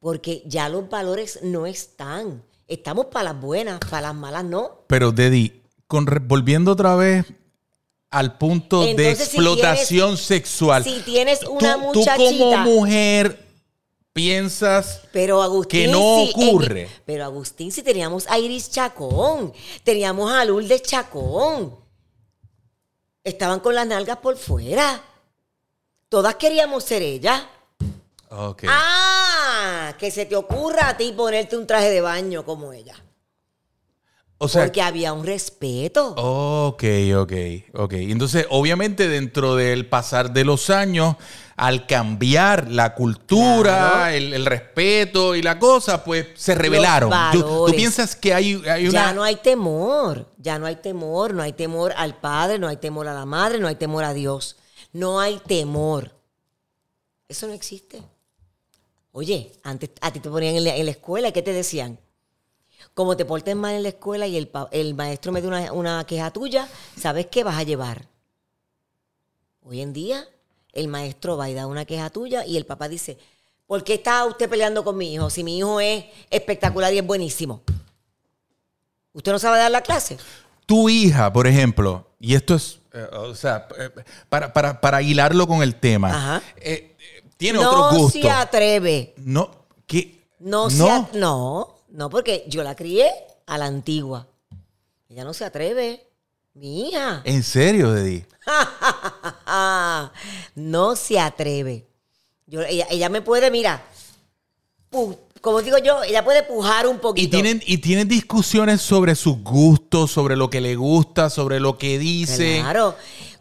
[0.00, 2.44] Porque ya los valores no están.
[2.68, 4.82] Estamos para las buenas, para las malas no.
[4.86, 7.26] Pero, Deddy, con, volviendo otra vez
[8.10, 10.84] al punto de si explotación tienes- sexual.
[10.84, 13.44] si tienes una tú, tú como muchachita- mujer
[14.12, 15.80] piensas Pero Agustín.
[15.86, 16.88] Que no ocurre.
[17.04, 19.52] pero Agustín, si teníamos a Iris Chacón,
[19.84, 21.76] teníamos a Lourdes Chacón.
[23.22, 25.02] Estaban con las nalgas por fuera.
[26.08, 27.42] Todas queríamos ser ellas.
[28.30, 28.64] Ok.
[28.66, 32.94] Ah, que se te ocurra a ti ponerte un traje de baño como ella.
[34.40, 36.14] O sea, Porque había un respeto.
[36.16, 36.84] ok,
[37.16, 37.32] ok,
[37.74, 37.92] ok.
[37.94, 41.16] Entonces, obviamente, dentro del pasar de los años,
[41.56, 44.06] al cambiar la cultura, Claro.
[44.14, 47.10] el, el respeto y la cosa, pues se revelaron.
[47.32, 49.06] ¿Tú, piensas que hay, hay una.
[49.06, 52.76] Ya no hay temor, ya no hay temor, no hay temor al padre, no hay
[52.76, 54.56] temor a la madre, no hay temor a Dios.
[54.92, 56.12] No hay temor.
[57.28, 58.02] Eso no existe.
[59.10, 61.98] Oye, antes a ti te ponían en la, en la escuela y ¿qué te decían?
[62.98, 66.04] Como te portes mal en la escuela y el, el maestro me dio una, una
[66.04, 66.68] queja tuya,
[67.00, 68.08] ¿sabes qué vas a llevar?
[69.62, 70.26] Hoy en día,
[70.72, 73.16] el maestro va y da una queja tuya y el papá dice,
[73.68, 77.06] ¿por qué está usted peleando con mi hijo si mi hijo es espectacular y es
[77.06, 77.62] buenísimo?
[79.12, 80.16] ¿Usted no sabe dar la clase?
[80.66, 83.90] Tu hija, por ejemplo, y esto es, eh, o sea, eh,
[84.28, 86.42] para, para, para hilarlo con el tema, Ajá.
[86.56, 86.96] eh,
[87.36, 88.18] tiene no otro gusto.
[88.20, 89.14] se atreve.
[89.18, 89.52] No,
[89.86, 90.26] ¿qué?
[90.40, 90.78] No, se
[91.12, 93.10] no, no, porque yo la crié
[93.46, 94.26] a la antigua.
[95.08, 96.04] Ella no se atreve.
[96.54, 97.22] Mi hija.
[97.24, 98.24] ¿En serio, Dedi?
[100.54, 101.86] no se atreve.
[102.46, 103.82] Yo, ella, ella me puede, mira,
[104.90, 107.30] pu- como digo yo, ella puede pujar un Y poquito.
[107.30, 111.98] tienen, y tienen discusiones sobre sus gustos, sobre lo que le gusta, sobre lo que
[111.98, 112.94] dice, Claro.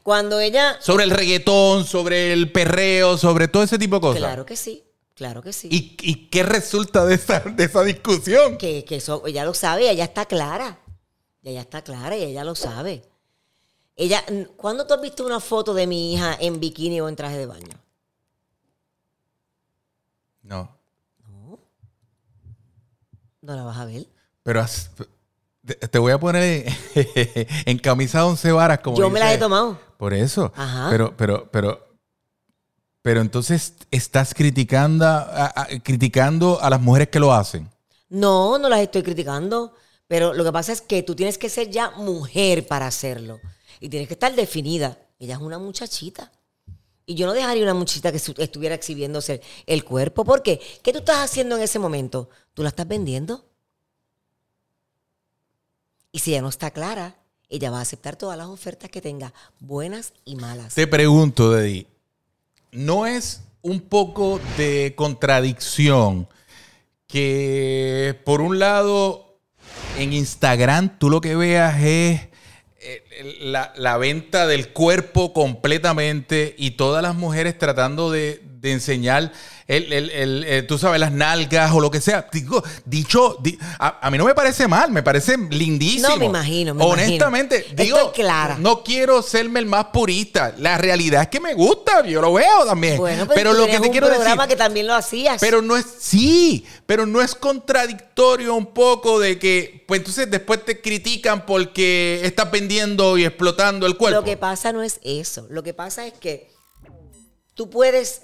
[0.03, 0.77] Cuando ella.
[0.79, 4.19] sobre el reggaetón, sobre el perreo, sobre todo ese tipo de cosas.
[4.19, 4.83] Claro que sí.
[5.17, 5.67] Claro que sí.
[5.71, 8.55] ¿Y, y qué resulta de esa, de esa discusión?
[8.59, 10.79] que, que eso, ella lo sabe, ella está clara.
[11.41, 13.03] Ella está clara y ella lo sabe.
[13.95, 14.23] Ella,
[14.57, 17.47] ¿cuándo tú has visto una foto de mi hija en bikini o en traje de
[17.47, 17.75] baño?
[20.43, 20.77] No.
[23.41, 24.05] No la vas a ver.
[24.43, 24.63] Pero
[25.89, 26.65] te, voy a poner
[27.65, 29.79] en, camisa de once varas como Yo me la dice- he tomado.
[29.97, 30.51] Por eso.
[30.55, 30.89] Ajá.
[30.91, 31.86] Pero, pero, pero,
[33.07, 37.69] pero entonces estás criticando a, a- criticando a las mujeres que lo hacen.
[38.09, 39.73] No, no las estoy criticando.
[40.09, 43.39] Pero lo que pasa es que tú tienes que ser ya mujer para hacerlo.
[43.79, 44.97] Y tienes que estar definida.
[45.19, 46.33] Ella es una muchachita.
[47.05, 50.25] Y yo no dejaría una muchachita que estu- estuviera exhibiéndose el cuerpo.
[50.25, 50.59] ¿Por qué?
[50.83, 52.27] ¿Qué tú estás haciendo en ese momento?
[52.53, 53.45] ¿Tú la estás vendiendo?
[56.11, 57.15] Y si ella no está clara,
[57.47, 60.73] ella va a aceptar todas las ofertas que tenga, buenas y malas.
[60.75, 61.87] Te pregunto, Dedi,
[62.77, 66.29] ¿no es un poco de contradicción
[67.07, 69.39] que por un lado
[69.97, 72.21] en Instagram tú lo que veas es
[72.79, 79.31] eh, la, la venta del cuerpo completamente y todas las mujeres tratando de, de enseñar,
[79.67, 82.27] el, el- el- eh, tú sabes, las nalgas o lo que sea?
[82.31, 86.07] Digo, dicho, di- a, a mí no me parece mal, me parece lindísimo.
[86.09, 87.83] No, me imagino, me Honestamente, imagino.
[87.83, 88.57] digo, Estoy clara.
[88.59, 90.53] no quiero serme el más purista.
[90.57, 92.97] La realidad es que me gusta, yo lo veo también.
[92.97, 95.41] Bueno, pero tú lo que te un quiero programa decir, que también lo hacías.
[95.41, 100.63] pero no es, sí, pero no es contradictorio un poco de que, pues entonces después
[100.63, 104.19] te critican porque estás vendiendo y explotando el cuerpo.
[104.21, 105.45] Lo que pasa no es eso.
[105.49, 106.49] Lo que pasa es que
[107.53, 108.21] tú puedes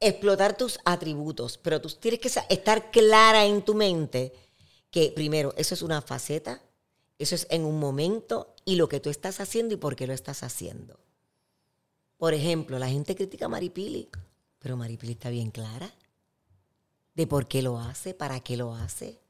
[0.00, 4.32] explotar tus atributos, pero tú tienes que estar clara en tu mente
[4.90, 6.62] que primero, eso es una faceta,
[7.18, 10.12] eso es en un momento y lo que tú estás haciendo y por qué lo
[10.12, 10.98] estás haciendo.
[12.16, 14.08] Por ejemplo, la gente critica a Maripili,
[14.58, 15.92] pero Maripili está bien clara
[17.14, 19.20] de por qué lo hace, para qué lo hace.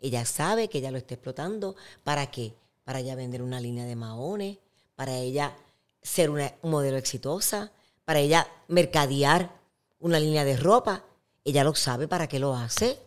[0.00, 1.76] Ella sabe que ella lo está explotando.
[2.02, 2.54] ¿Para qué?
[2.84, 4.58] Para ella vender una línea de maones,
[4.96, 5.56] para ella
[6.02, 7.72] ser una un modelo exitosa,
[8.04, 9.63] para ella mercadear
[10.04, 11.02] una línea de ropa.
[11.44, 12.98] Ella lo sabe para qué lo hace.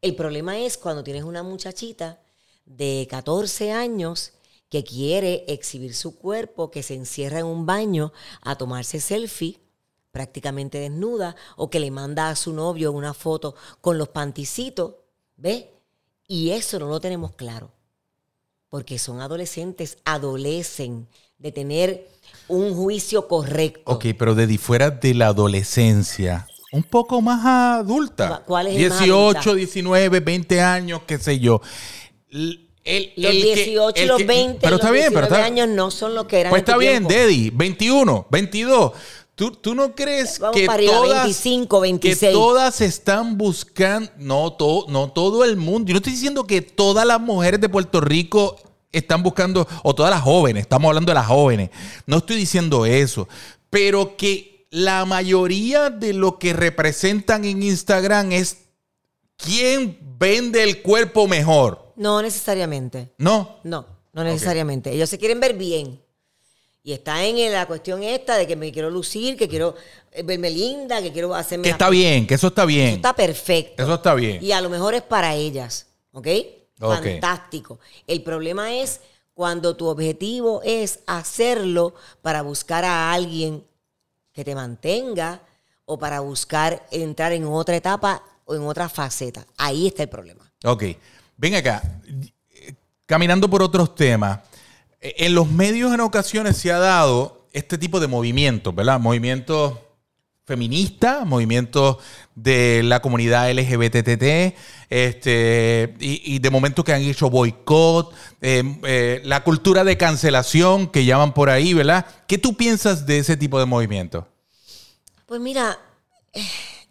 [0.00, 2.20] El problema es cuando tienes una muchachita
[2.64, 4.32] de 14 años
[4.68, 9.60] que quiere exhibir su cuerpo, que se encierra en un baño a tomarse selfie
[10.12, 14.94] prácticamente desnuda o que le manda a su novio una foto con los panticitos,
[15.36, 15.66] ¿ves?
[16.28, 17.72] Y eso no lo tenemos claro,
[18.68, 22.08] porque son adolescentes, adolecen de tener
[22.48, 23.82] un juicio correcto.
[23.84, 27.44] Ok, pero desde fuera de la adolescencia, un poco más
[27.80, 28.42] adulta.
[28.46, 29.54] ¿Cuál es el más 18, adulta?
[29.54, 31.60] 19, 20 años, qué sé yo.
[32.30, 35.06] L- el- Los el que- 18 y el los que- 20 pero los está bien,
[35.12, 37.06] pero 19 está, años no son lo que eran pues está bien.
[37.06, 38.92] Deddy, 21, 22.
[39.34, 42.30] ¿Tú, tú no crees Vamos que arriba, todas, 25, 26.
[42.30, 46.62] que todas están buscando, no, to- no todo el mundo, yo no estoy diciendo que
[46.62, 48.56] todas las mujeres de Puerto Rico
[48.92, 51.70] están buscando, o todas las jóvenes, estamos hablando de las jóvenes,
[52.06, 53.28] no estoy diciendo eso,
[53.70, 58.58] pero que la mayoría de lo que representan en Instagram es
[59.36, 63.12] quién vende el cuerpo mejor, No necesariamente.
[63.18, 63.60] ¿no?
[63.64, 64.92] No, no necesariamente.
[64.92, 66.00] Ellos se quieren ver bien.
[66.82, 69.74] Y está en la cuestión esta de que me quiero lucir, que quiero
[70.12, 71.64] eh, verme linda, que quiero hacerme...
[71.64, 72.86] Que está bien, que eso está bien.
[72.86, 73.82] Eso está perfecto.
[73.82, 74.38] Eso está bien.
[74.40, 76.28] Y a lo mejor es para ellas, ¿ok?
[76.78, 77.78] Fantástico.
[78.06, 79.00] El problema es
[79.34, 83.64] cuando tu objetivo es hacerlo para buscar a alguien
[84.32, 85.40] que te mantenga
[85.84, 89.46] o para buscar entrar en otra etapa o en otra faceta.
[89.56, 90.50] Ahí está el problema.
[90.64, 90.84] Ok,
[91.36, 91.82] ven acá.
[93.06, 94.40] Caminando por otros temas.
[95.00, 98.98] Eh, En los medios en ocasiones se ha dado este tipo de movimientos, ¿verdad?
[99.00, 99.78] Movimientos
[100.46, 101.96] feministas, movimientos
[102.36, 104.54] de la comunidad LGBTT,
[104.88, 110.86] este, y, y de momentos que han hecho boicot, eh, eh, la cultura de cancelación
[110.86, 112.06] que llaman por ahí, ¿verdad?
[112.28, 114.24] ¿Qué tú piensas de ese tipo de movimientos?
[115.26, 115.80] Pues mira,
[116.32, 116.46] eh,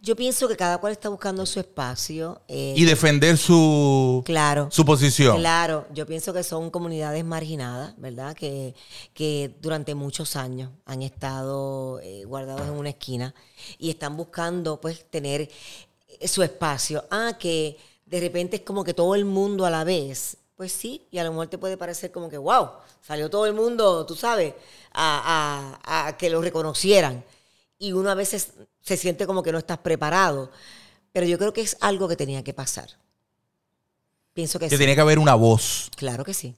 [0.06, 2.40] Yo pienso que cada cual está buscando su espacio.
[2.48, 4.68] eh, Y defender su, claro.
[4.70, 5.38] su posición.
[5.40, 8.36] Claro, yo pienso que son comunidades marginadas, ¿verdad?
[8.36, 8.76] Que,
[9.16, 13.34] que durante muchos años han estado eh, guardados en una esquina
[13.80, 15.42] y están buscando, pues, tener
[16.20, 17.04] eh, su espacio.
[17.10, 20.38] Ah, que de repente es como que todo el mundo a la vez.
[20.56, 22.70] Pues sí, y a lo mejor te puede parecer como que, wow,
[23.02, 24.54] salió todo el mundo, tú sabes,
[24.94, 27.26] a, a- a que lo reconocieran.
[27.80, 28.52] Y uno a veces
[28.86, 30.52] se siente como que no estás preparado.
[31.12, 32.90] Pero yo creo que es algo que tenía que pasar.
[34.34, 34.78] Pienso que, Que sí.
[34.78, 36.56] tiene que haber una voz Claro que sí.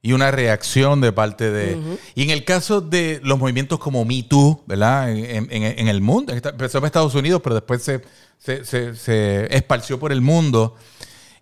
[0.00, 1.98] y una reacción de parte de...
[2.14, 5.10] Y en el caso de los movimientos como Me Too, ¿verdad?
[5.12, 8.00] En, en- en el mundo, empezó en Estados Unidos, pero después se,
[8.38, 10.74] se- se- se esparció por el mundo,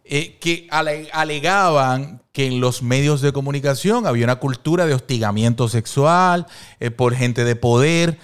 [0.04, 5.68] eh, que ale- alegaban que en los medios de comunicación había una cultura de hostigamiento
[5.68, 6.46] sexual
[6.80, 8.18] eh, por gente de poder.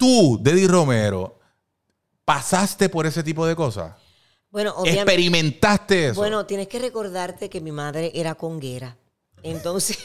[0.00, 1.38] Tú, Deddy Romero,
[2.24, 3.92] pasaste por ese tipo de cosas.
[4.50, 5.02] Bueno, obviamente.
[5.02, 6.14] Experimentaste eso.
[6.20, 8.96] Bueno, tienes que recordarte que mi madre era conguera.
[9.42, 9.98] Entonces,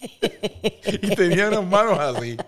[0.00, 2.38] y tenía unas manos así.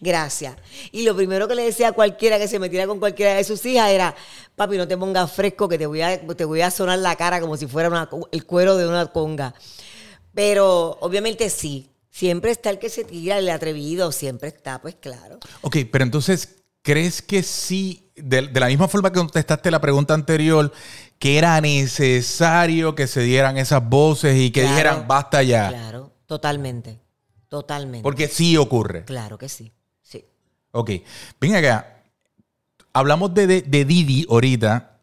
[0.00, 0.56] gracias.
[0.92, 3.64] Y lo primero que le decía a cualquiera que se metiera con cualquiera de sus
[3.66, 4.14] hijas era,
[4.56, 7.38] papi, no te pongas fresco que te voy a, te voy a sonar la cara
[7.38, 9.54] como si fuera una- el cuero de una conga.
[10.34, 11.90] Pero obviamente sí.
[12.16, 15.38] Siempre está el que se tira, el atrevido, siempre está, pues claro.
[15.60, 20.14] Ok, pero entonces, ¿crees que sí, de, de la misma forma que contestaste la pregunta
[20.14, 20.72] anterior,
[21.18, 24.74] que era necesario que se dieran esas voces y que Claro.
[24.74, 25.68] dijeran basta ya?
[25.68, 26.98] Claro, totalmente.
[27.50, 28.02] Totalmente.
[28.02, 29.04] Porque sí ocurre.
[29.04, 29.70] Claro que sí.
[30.00, 30.24] Sí.
[30.72, 30.92] Ok,
[31.38, 32.02] ven acá.
[32.94, 34.95] Hablamos de, de, de Didi ahorita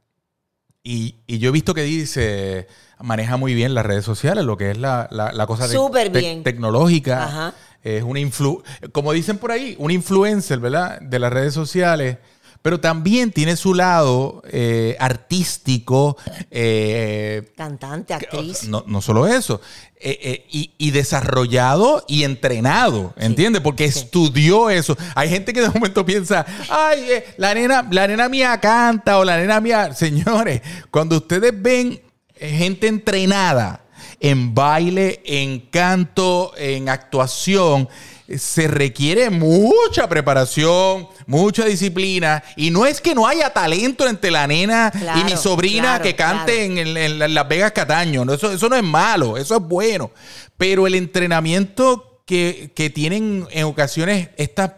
[0.83, 2.67] y, y yo he visto que Didi se
[2.99, 6.09] maneja muy bien las redes sociales, lo que es la, la- la cosa de- Súper
[6.09, 6.43] bien.
[6.43, 7.23] tecnológica.
[7.23, 7.53] Ajá.
[7.81, 10.99] Es una influ como dicen por ahí, un influencer, ¿verdad?
[11.01, 12.17] De las redes sociales.
[12.63, 16.15] Pero también tiene su lado eh, artístico,
[16.49, 18.63] eh, Cantante, actriz.
[18.69, 19.60] no, no solo eso,
[19.99, 23.62] eh, y, y desarrollado y entrenado, ¿entiendes?
[23.62, 23.99] Porque sí.
[23.99, 24.97] estudió eso.
[25.13, 29.36] Hay gente que de momento piensa, ay, la, nena, la nena mía canta o la
[29.36, 29.93] nena mía.
[29.95, 32.02] Señores, cuando ustedes ven
[32.34, 33.84] gente entrenada
[34.21, 37.89] en baile, en canto, en actuación,
[38.39, 42.43] se requiere mucha preparación, mucha disciplina.
[42.55, 46.15] Y no es que no haya talento entre la nena y mi sobrina claro, que
[46.15, 46.81] cante claro.
[46.89, 48.25] en, en- en Las Vegas Cataño.
[48.25, 50.11] No, eso, eso no es malo, eso es bueno.
[50.57, 54.71] Pero el entrenamiento que, que tienen en ocasiones estas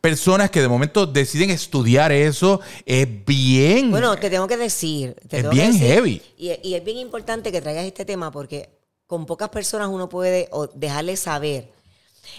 [0.00, 3.90] personas que de momento deciden estudiar eso es bien.
[3.90, 5.14] Bueno, te tengo que decir.
[5.28, 6.22] te Es bien decir, heavy.
[6.36, 8.70] Y, y es bien importante que traigas este tema porque
[9.06, 11.70] con pocas personas uno puede o, dejarles saber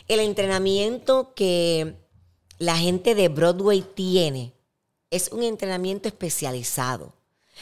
[0.07, 1.95] el entrenamiento que
[2.59, 4.53] la gente de Broadway tiene.
[5.09, 7.13] Es un entrenamiento especializado.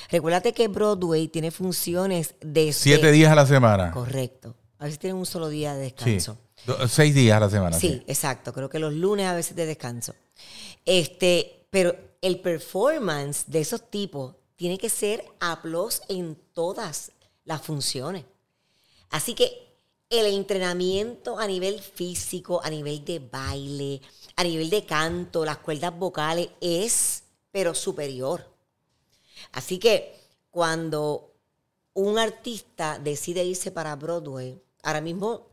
[0.09, 3.91] Recuérdate que Broadway tiene funciones de Siete días a la semana.
[3.91, 4.55] Correcto.
[4.79, 5.93] A veces tienen un solo día de Sí.
[5.95, 6.37] descanso.
[6.65, 7.77] Do- Seis días a la semana.
[7.77, 8.53] Sí, exacto.
[8.53, 10.13] Creo que los lunes a veces de descanso.
[10.85, 17.11] Este, pero el performance de esos tipos tiene que ser aplausos en todas
[17.45, 18.25] las funciones.
[19.09, 19.70] Así que
[20.11, 24.01] el entrenamiento a nivel físico, a nivel de baile,
[24.35, 28.45] a nivel de canto, las cuerdas vocales es, pero superior.
[29.53, 30.13] Así que
[30.51, 31.31] cuando
[31.93, 35.47] un artista decide irse para Broadway, ahora mismo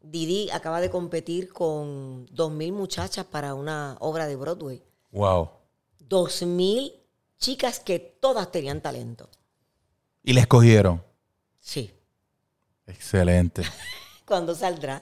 [0.00, 4.82] Didi acaba de competir con 2.000 muchachas para una obra de Broadway.
[5.12, 5.50] Wow.
[6.08, 6.94] 2.000
[7.38, 9.28] chicas que todas tenían talento.
[10.22, 11.04] Y le escogieron.
[11.60, 11.92] Sí.
[12.88, 13.62] Excelente.
[14.24, 15.00] ¿Cuándo saldrá?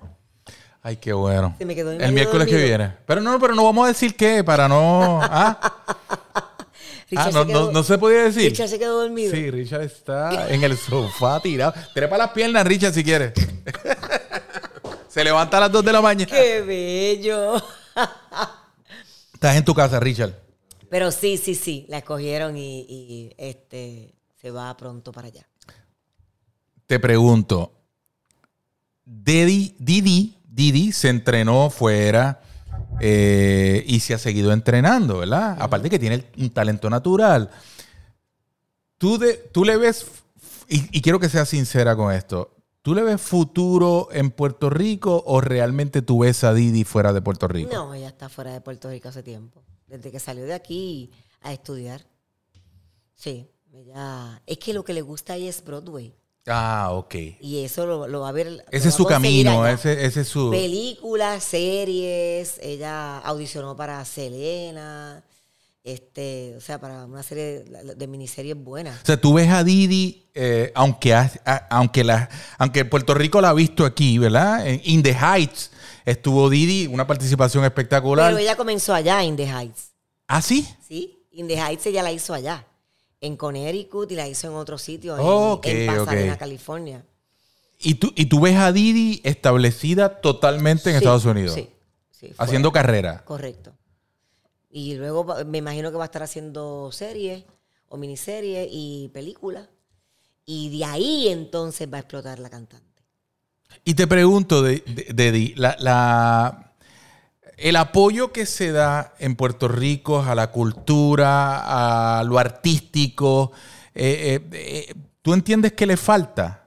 [0.82, 1.54] Ay, qué bueno.
[1.58, 2.94] Se me quedó El miércoles que viene.
[3.06, 5.20] Pero no, pero no vamos a decir qué, para no.
[5.22, 5.58] ¿Ah?
[7.16, 8.50] Ah, no, se quedó- no, no se podía decir.
[8.50, 9.30] Richard se quedó dormido.
[9.30, 11.72] Sí, Richard está en el sofá tirado.
[11.94, 13.32] Trepa las piernas, Richard, si quieres.
[15.08, 16.28] se levanta a las 2 de la mañana.
[16.28, 17.62] ¡Qué bello!
[19.32, 20.32] Estás en tu casa, Richard.
[20.90, 25.46] Pero sí, sí, sí, la escogieron y, y, este se va pronto para allá.
[26.86, 27.72] Te pregunto.
[29.04, 32.40] Didi, Didi, Didi se entrenó fuera
[33.00, 35.56] eh, y se ha seguido entrenando, ¿verdad?
[35.60, 37.50] Aparte que tiene un talento natural.
[38.98, 40.06] Tú, de, tú le ves,
[40.68, 45.40] y, quiero que seas sincera con esto, ¿tú le ves futuro en Puerto Rico o
[45.40, 47.70] realmente tú ves a Didi fuera de Puerto Rico?
[47.72, 49.62] No, ella está fuera de Puerto Rico hace tiempo.
[49.86, 51.10] Desde que salió de aquí
[51.42, 52.06] a estudiar.
[53.14, 54.42] Sí, ella.
[54.46, 56.14] Es que lo que le gusta a es Broadway.
[56.48, 57.14] Ah, ok.
[57.40, 58.64] Y eso lo, lo va a ver.
[58.70, 60.50] Ese es su camino, ese, ese es su...
[60.50, 62.58] Películas, series.
[62.62, 65.24] Ella audicionó para Selena.
[65.82, 69.00] Este, o sea, para una serie de, de miniseries buenas.
[69.02, 72.28] O sea, tú ves a Didi, eh, aunque, has- a- aunque, la,
[72.58, 74.66] aunque Puerto Rico la ha visto aquí, ¿verdad?
[74.66, 75.70] En In the Heights
[76.04, 78.26] estuvo Didi, una participación espectacular.
[78.32, 79.90] Pero ella comenzó allá, in the Heights.
[80.26, 80.66] ¿Ah, sí?
[80.88, 81.24] ¿Sí?
[81.30, 82.64] In the Heights ella la hizo allá.
[83.26, 85.14] En Connecticut y la hizo en otro sitio,
[85.62, 86.38] en, en Pasadena.
[86.38, 87.04] California.
[87.78, 91.68] Y tú, y tú ves a Didi establecida totalmente en Sí, Estados Unidos, Sí,
[92.10, 93.22] sí, fue- haciendo carrera.
[93.24, 93.72] Correcto.
[94.70, 97.44] Y luego me imagino que va a estar haciendo series
[97.88, 99.68] o miniseries y películas.
[100.44, 103.02] Y de ahí entonces va a explotar la cantante.
[103.84, 106.65] Y te pregunto, de, de- Dedi, la, la-
[107.56, 113.52] el apoyo que se da en Puerto Rico a la cultura, a lo artístico,
[113.94, 116.65] eh, eh, eh, ¿tú entiendes que le falta?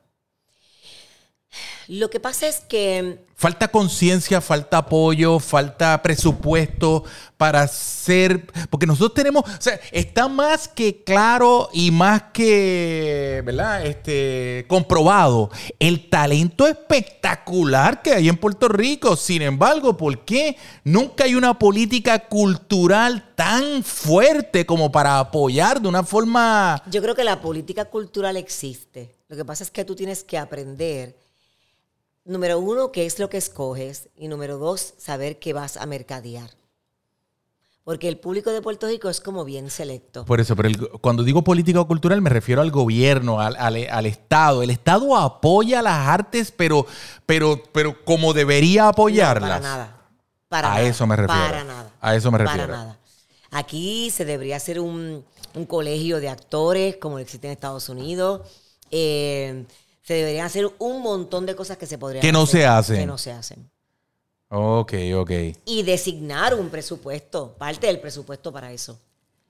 [1.90, 7.06] Lo que pasa es que Falta conciencia, falta apoyo, falta presupuesto
[7.38, 8.46] para ser.
[8.70, 9.46] Porque nosotros tenemos.
[9.46, 13.42] O sea, está más que claro y más que.
[13.46, 13.86] ¿Verdad?
[13.86, 14.66] Este.
[14.68, 15.52] comprobado.
[15.80, 19.16] El talento espectacular que hay en Puerto Rico.
[19.16, 25.88] Sin embargo, ¿por qué nunca hay una política cultural tan fuerte como para apoyar de
[25.88, 26.84] una forma.
[26.92, 29.16] yo creo que la política cultural existe.
[29.30, 31.16] Lo que pasa es que tú tienes que aprender,
[32.30, 34.10] número uno, qué es lo que escoges.
[34.16, 36.52] Y número dos, saber qué vas a mercadear.
[37.84, 40.24] Porque el público de Puerto Rico es como bien selecto.
[40.26, 44.06] Por eso, pero el- cuando digo política cultural me refiero al gobierno, al, al- al
[44.06, 44.62] Estado.
[44.62, 46.86] El Estado apoya las artes, pero,
[47.26, 49.50] pero, pero como debería No, apoyarlas.
[49.50, 49.96] para nada.
[50.50, 50.88] Para A nada.
[50.88, 51.42] eso me refiero.
[51.42, 51.92] Para nada.
[52.00, 52.72] A eso me Para refiero.
[52.74, 53.00] nada.
[53.52, 55.26] Aquí se debería hacer un,
[55.56, 58.42] un colegio de actores, como existe en Estados Unidos.
[58.92, 59.66] Eh,
[60.10, 62.96] se deberían hacer un montón de cosas que se podrían Que no hacer, se hacen.
[62.98, 63.70] Que no se hacen.
[64.48, 65.32] Ok, ok.
[65.66, 69.00] Y designar un presupuesto, parte del presupuesto para eso.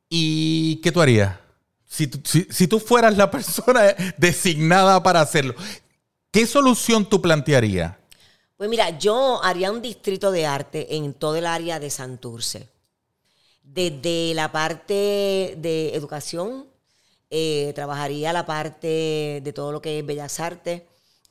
[0.10, 1.38] ¿Y qué tú harías?
[1.86, 5.56] Si, tú- si- si tú fueras la persona designada para hacerlo,
[6.30, 7.96] ¿qué solución tú plantearías?
[8.58, 12.68] Pues mira, yo haría un distrito de arte en todo el área de Santurce.
[13.64, 16.66] Desde la parte de educación,
[17.30, 20.84] eh, trabajaría la parte de todo lo que es Bellas Artes,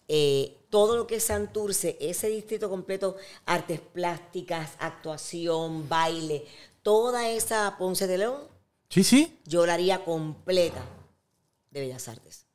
[0.09, 6.45] eh, todo lo que es Santurce, ese distrito completo, artes plásticas, actuación, baile,
[6.83, 8.37] toda esa Ponce de León,
[8.91, 9.39] Sí, sí.
[9.45, 10.83] yo la haría completa
[11.71, 12.47] de Bellas Artes.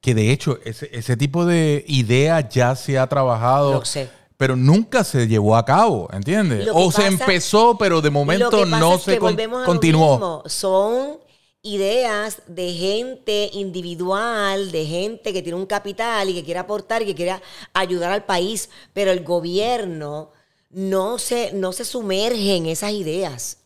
[0.00, 3.72] Que de hecho, ese, ese tipo de idea ya se ha trabajado.
[3.72, 4.08] Lo sé.
[4.36, 6.68] Pero nunca se llevó a cabo, ¿entiendes?
[6.72, 9.36] O se empezó, pero de momento no es se con-
[9.66, 10.44] continuó.
[10.46, 11.18] Son
[11.62, 17.06] ideas de gente individual, de gente que tiene un capital y que quiere aportar y
[17.06, 17.40] que quiere
[17.72, 20.30] ayudar al país, pero el gobierno
[20.70, 23.58] no se, no se sumerge en esas ideas.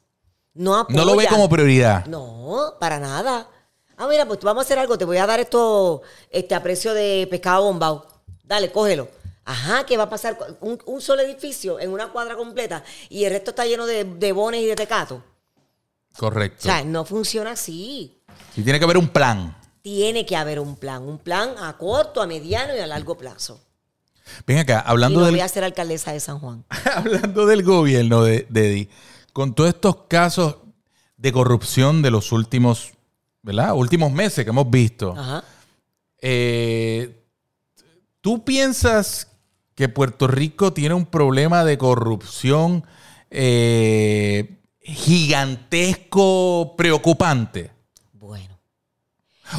[0.55, 0.99] No apoya.
[0.99, 2.07] No lo ve como prioridad.
[2.07, 3.49] No, para nada.
[3.97, 4.99] Ah, mira, pues vamos a hacer algo.
[4.99, 8.07] Te voy a dar esto este, a precio de pescado bombao.
[8.45, 9.09] Dale, cógelo.
[9.45, 10.37] Ajá, ¿qué va a pasar?
[10.61, 14.33] Un, un solo edificio en una cuadra completa y el resto está lleno de, de
[14.33, 15.23] bones y de tecato.
[16.15, 16.63] O Correcto.
[16.63, 18.21] sea, no funciona así.
[18.57, 19.57] Y tiene que haber un plan.
[19.83, 21.03] Tiene que haber un plan.
[21.03, 23.61] Un plan a corto, a mediano y a largo plazo.
[24.47, 26.65] Ven acá, Y hablando no del, voy a ser alcaldesa de San Juan.
[26.95, 28.89] hablando del gobierno de,
[29.33, 30.57] con todos estos casos
[31.17, 32.93] de corrupción de los últimos,
[33.43, 33.75] ¿verdad?
[33.75, 35.15] Últimos meses que hemos visto.
[35.17, 35.45] Ajá.
[36.19, 37.25] Eh,
[38.21, 39.29] ¿Tú piensas
[39.75, 42.85] que Puerto Rico tiene un problema de corrupción
[43.31, 47.71] eh, gigantesco, preocupante?
[48.13, 48.59] Bueno.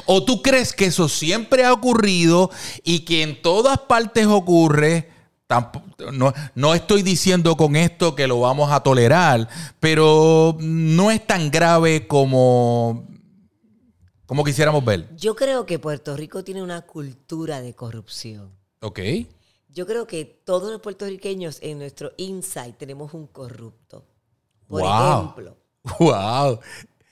[0.05, 2.49] ¿O tú crees que eso siempre ha ocurrido
[2.83, 5.09] y que en todas partes ocurre?
[6.11, 9.47] No, no estoy diciendo con esto que lo vamos a tolerar,
[9.79, 13.07] pero no es tan grave como,
[14.25, 15.15] como quisiéramos ver.
[15.15, 18.51] Yo creo que Puerto Rico tiene una cultura de corrupción.
[18.81, 18.99] Ok.
[19.69, 24.05] Yo creo que todos los puertorriqueños en nuestro insight tenemos un corrupto.
[24.79, 25.19] Por Wow.
[25.21, 25.57] ejemplo,
[25.99, 26.59] Wow.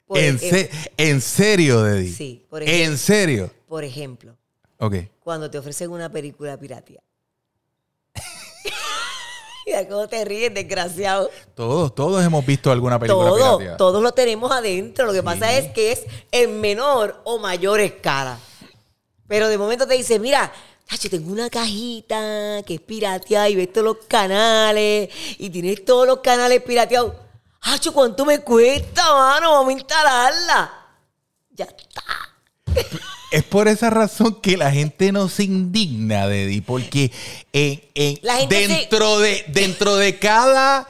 [0.07, 2.12] Por En, se- en serio, Deddy.
[2.12, 2.86] Sí, por ejemplo.
[2.91, 3.51] En serio.
[3.68, 4.36] por ejemplo,
[4.80, 4.95] Ok.
[5.24, 7.01] cuando te ofrecen una película piratia.
[9.66, 11.30] Mira cómo te ríes, desgraciado.
[11.55, 13.78] Todos, todos hemos visto alguna película Todo, pirateada.
[13.78, 15.05] todos lo tenemos adentro.
[15.05, 18.38] Lo que pasa es que es en menor o mayor escala.
[19.28, 20.51] Pero de momento te dice, mira,
[20.89, 26.05] Tacho, tengo una cajita que es pirateada y ves todos los canales y tienes todos
[26.05, 27.14] los canales pirateados.
[27.62, 29.51] Hacho, ¿cuánto me cuesta, mano?
[29.53, 30.74] Vamos a instalarla.
[31.51, 32.03] Ya está.
[33.32, 37.12] Es por esa razón que la gente no se indigna, Deddy, porque
[37.53, 40.88] en- en- La gente dentro, de, dentro de cada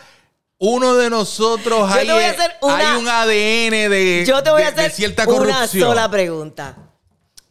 [0.57, 4.91] uno de nosotros hay, una- hay un ADN de, Yo te voy a de hacer
[4.91, 6.77] cierta una sola pregunta.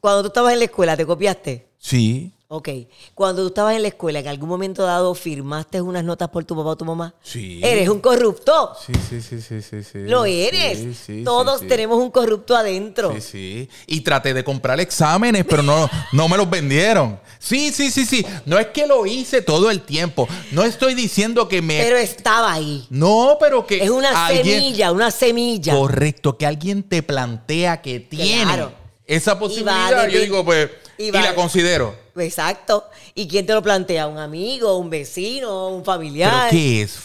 [0.00, 1.68] Cuando tú estabas en la escuela, ¿te copiaste?
[1.78, 2.68] Sí, Ok.
[3.14, 6.56] Cuando tú estabas en la escuela, en algún momento dado, ¿firmaste unas notas por tu
[6.56, 7.14] papá o tu mamá?
[7.22, 7.60] Sí.
[7.62, 8.72] Eres un corrupto.
[8.84, 9.98] sí, sí, sí, sí, sí, sí.
[10.00, 10.78] Lo eres.
[10.78, 13.12] Sí, sí, Todos tenemos un corrupto adentro.
[13.14, 13.68] Sí, sí.
[13.86, 17.20] Y traté de comprar exámenes, pero no, no me los vendieron.
[17.38, 18.26] Sí, sí, sí, sí.
[18.46, 20.26] No es que lo hice todo el tiempo.
[20.50, 21.78] No estoy diciendo que me...
[21.80, 22.84] Pero estaba ahí.
[22.90, 23.80] no, pero que...
[23.84, 25.72] Es una alguien- semilla, una semilla.
[25.72, 28.72] Correcto, que alguien te plantea que tiene Claro.
[29.06, 30.08] esa Y va posibilidad.
[30.08, 31.94] Yo digo, pues, y la considero.
[32.16, 32.84] Exacto.
[33.14, 34.06] ¿Y quién te lo plantea?
[34.06, 36.50] ¿Un amigo, un vecino, un ¿Pero familiar?
[36.50, 36.98] qué es?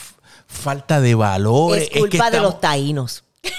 [0.47, 1.83] Falta de valores.
[1.91, 3.23] Es culpa que de estamos- los taínos.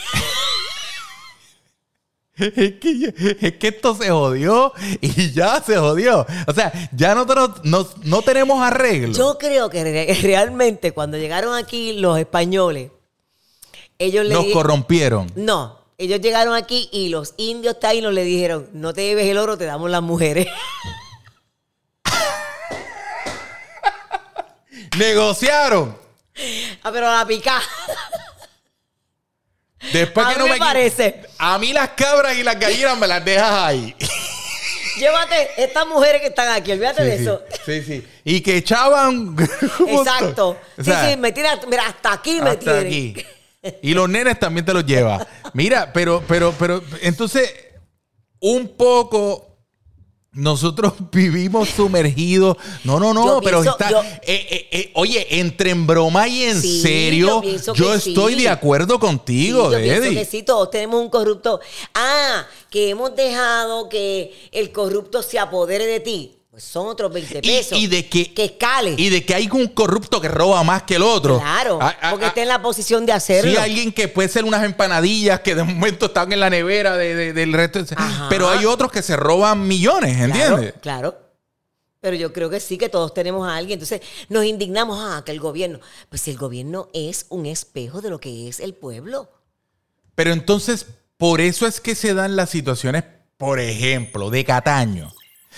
[2.38, 4.70] Es que, ya- es que esto se jodió
[5.00, 6.26] y ya se jodió.
[6.46, 9.14] O sea, ya nosotros no, no tenemos arreglo.
[9.16, 12.90] Yo creo que re- realmente cuando llegaron aquí los españoles,
[13.98, 15.32] ellos Nos corrompieron.
[15.34, 19.56] No, ellos llegaron aquí y los indios taínos le dijeron, no te lleves el oro,
[19.56, 20.46] te damos las mujeres.
[24.98, 25.96] Negociaron.
[26.82, 27.60] ah, pero la pica.
[29.92, 31.22] Después A que mí no me me, parece.
[31.38, 33.94] A mí las cabras y las gallinas me las dejas ahí.
[34.98, 37.42] Llévate estas mujeres que están aquí, olvídate de Sí, eso.
[37.66, 38.08] sí, sí, sí.
[38.24, 39.36] Y que echaban.
[39.88, 40.48] Exacto.
[40.50, 42.86] O sí, sea, sí, me tiran, mira, hasta aquí me hasta tienen.
[42.86, 43.26] aquí.
[43.82, 45.26] Y los nenes también te los lleva.
[45.52, 47.52] Mira, pero, pero, pero, entonces,
[48.40, 49.55] un poco.
[50.36, 52.56] Nosotros vivimos sumergidos.
[52.84, 53.90] No, no, no, Yo pero pienso- está.
[53.90, 57.42] yo- eh, eh, eh, oye, entre en broma y en Sí, serio,
[57.74, 58.42] yo estoy sí.
[58.42, 60.14] de acuerdo contigo, Sí, yo pienso Eddie.
[60.18, 61.60] que sí, todos tenemos un corrupto.
[61.94, 66.35] Ah, que hemos dejado que el corrupto se apodere de ti.
[66.56, 67.78] Pues son otros 20 Y- pesos.
[67.78, 68.94] y de que- Que escale.
[68.96, 71.38] Y de que hay un corrupto que roba más que el otro.
[71.38, 73.50] claro, Ah, ah, porque ah, está en la posición de hacerlo.
[73.50, 77.14] Sí, alguien que puede ser unas empanadillas que de momento están en la nevera de-
[77.14, 77.80] de- del resto.
[77.94, 78.28] Ajá.
[78.30, 80.72] Pero hay otros que se roban millones, ¿entiendes?
[80.80, 81.18] Claro, claro.
[82.00, 83.76] Pero yo creo que sí, que todos tenemos a alguien.
[83.78, 84.00] Entonces
[84.30, 85.80] nos indignamos, ah, que el gobierno.
[86.08, 89.28] Pues si el gobierno es un espejo de lo que es el pueblo.
[90.14, 90.86] Pero entonces,
[91.18, 93.04] por eso es que se dan las situaciones,
[93.36, 95.12] por ejemplo, de Cataño.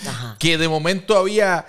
[0.07, 0.35] Ajá.
[0.39, 1.65] Que de momento había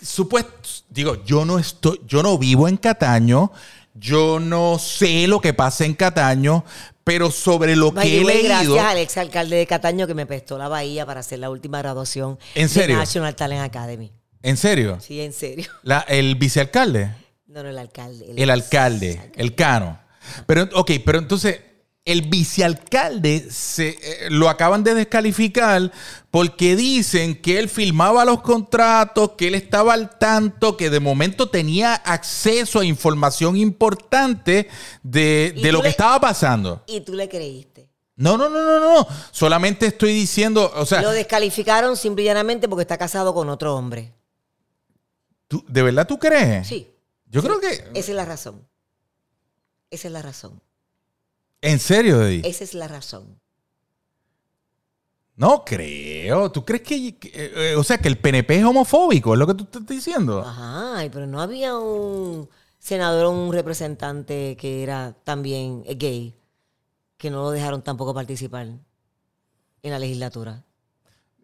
[0.00, 3.52] supuesto, digo, yo no estoy, yo no vivo en Cataño,
[3.94, 6.64] yo no sé lo que pasa en Cataño,
[7.04, 8.44] pero sobre lo que he leído,
[8.74, 12.38] gracias al exalcalde de Cataño que me prestó la bahía para hacer la última graduación
[12.54, 12.96] ¿En serio?
[12.96, 14.12] de National Talent Academy.
[14.42, 14.98] ¿en serio?
[15.00, 15.66] Sí, en serio.
[15.82, 17.14] La- el vicealcalde.
[17.46, 18.32] No, no, el alcalde.
[18.36, 19.98] El alcalde, el cano.
[20.46, 21.60] Pero, ok, pero entonces,
[22.12, 25.92] el vicealcalde se, eh, lo acaban de descalificar
[26.30, 31.48] porque dicen que él firmaba los contratos, que él estaba al tanto, que de momento
[31.50, 34.68] tenía acceso a información importante
[35.02, 36.82] de, ¿Y de lo que estaba pasando.
[36.86, 37.88] Y tú le creíste.
[38.16, 39.06] No, no, no, no, no.
[39.30, 43.74] Solamente estoy diciendo, o sea, Lo descalificaron simple y llanamente porque está casado con otro
[43.76, 44.12] hombre.
[45.48, 46.66] ¿tú- ¿de verdad tú crees?
[46.68, 46.86] Sí,
[47.26, 47.68] Yo creo que...
[47.68, 48.66] esa es la razón.
[49.90, 50.60] Esa es la razón.
[51.62, 52.48] ¿En serio, Eddie?
[52.48, 53.40] Esa es la razón.
[55.36, 56.52] No creo.
[56.52, 59.32] ¿Tú crees que, eh, o sea, que el PNP es homofóbico?
[59.32, 60.40] ¿Es lo que tú estás diciendo?
[60.40, 62.48] Ajá, pero no había un
[62.78, 66.34] senador o un representante que era también gay,
[67.16, 70.62] que no lo dejaron tampoco participar en la legislatura.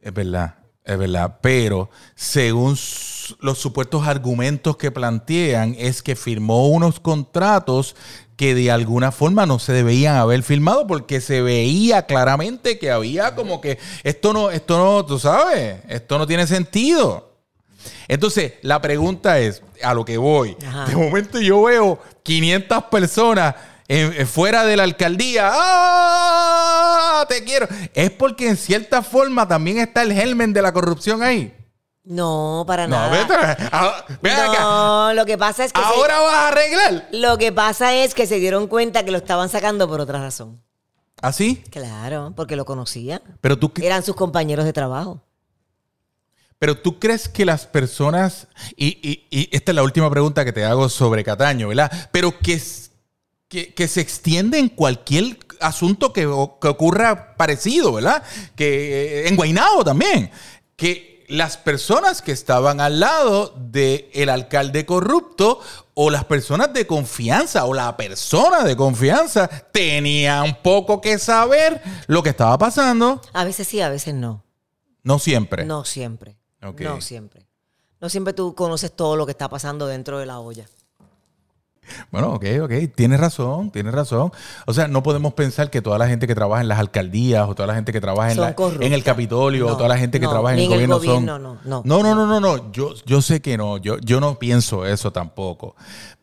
[0.03, 1.39] Es verdad, es verdad.
[1.41, 2.77] Pero según
[3.41, 7.97] los supuestos argumentos que plantean, es que firmó unos contratos
[8.37, 13.35] que de alguna forma no se debían haber firmado porque se veía claramente que había
[13.35, 17.33] como que esto no, esto no, tú sabes, esto no tiene sentido.
[18.09, 20.85] Entonces, la pregunta es, a lo que voy, Ajá.
[20.87, 23.55] de momento yo veo 500 personas
[23.89, 27.25] en- en- fuera de la alcaldía, ¡ah!
[27.29, 27.67] Te quiero.
[27.95, 31.53] Es porque en cierta forma también está el germen de la corrupción ahí.
[32.09, 33.11] No, para No, nada.
[33.11, 34.61] vete, ah, ven acá.
[34.61, 37.09] no, lo que pasa es que se- Ahora vas a arreglar.
[37.11, 40.63] lo que pasa es que se dieron cuenta que lo estaban sacando por otra razón.
[41.21, 41.65] ¿Así?
[41.71, 43.21] Claro, porque lo conocían.
[43.41, 45.21] Pero tú, Eran sus compañeros de trabajo.
[46.59, 48.47] pero tú crees que las personas,
[48.77, 51.91] y, y- y esta es la última pregunta que te hago sobre Cataño, ¿verdad?
[52.13, 52.61] Pero que,
[53.49, 58.23] que, que se extiende en cualquier asunto que, que ocurra parecido, ¿verdad?
[58.55, 60.31] Que eh, en Guaynabo también.
[60.77, 65.61] Que las personas que estaban al lado del alcalde corrupto
[65.95, 72.23] o las personas de confianza o la persona de confianza tenían poco que saber lo
[72.23, 73.21] que estaba pasando.
[73.33, 74.45] A veces sí, a veces no.
[75.03, 75.65] No siempre.
[75.65, 76.37] No siempre.
[76.61, 77.47] No siempre.
[78.01, 80.67] No siempre tú conoces todo lo que está pasando dentro de la olla.
[82.11, 84.33] Bueno, ok, ok, tienes razón, tienes razón.
[84.67, 87.55] O sea, no podemos pensar que toda la gente que trabaja en las alcaldías o
[87.55, 88.55] toda la gente que trabaja en, la-
[88.87, 91.07] en el Capitolio o toda la gente que trabaja en el en el gobierno, son...
[91.07, 91.83] gobierno, no, no.
[91.85, 92.73] no, no, no, no, no.
[92.73, 95.77] Yo, yo sé que no, yo, yo no pienso eso tampoco.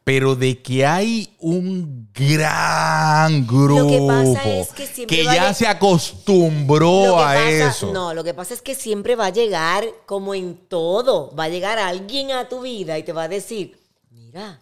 [0.06, 5.54] Pero de que hay un gran grupo que pasa es que siempre va a ya
[5.54, 7.94] se acostumbró a pasa- eso.
[7.94, 11.50] No, lo que pasa es que siempre va a llegar, como en todo, va a
[11.50, 13.78] llegar alguien a tu vida y te va a decir,
[14.12, 14.60] mira,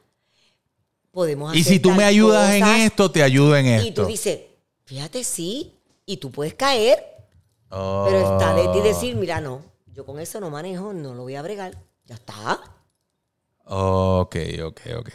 [1.12, 2.80] podemos y si tú me ayudas en cosas".
[2.80, 3.88] esto, te ayudo en esto.
[3.88, 4.40] Y tú dices,
[4.86, 5.74] fíjate, sí,
[6.06, 7.06] y tú puedes caer,
[7.70, 8.06] Oh.
[8.08, 9.62] pero está de ti decir, mira, no,
[9.94, 12.60] yo con eso no manejo, no lo voy a bregar, ya está.
[13.66, 14.36] Ok,
[14.66, 15.10] ok, ok.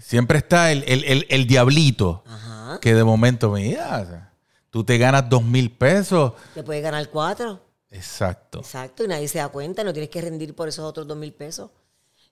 [0.00, 2.78] Siempre está el, el- el- el diablito Ajá.
[2.80, 4.32] que de momento, mira,
[4.70, 6.32] tú te ganas dos mil pesos.
[6.54, 7.60] Te puedes ganar cuatro.
[7.90, 8.60] Exacto.
[8.60, 11.32] Exacto, y nadie se da cuenta, no tienes que rendir por esos otros dos mil
[11.32, 11.70] pesos.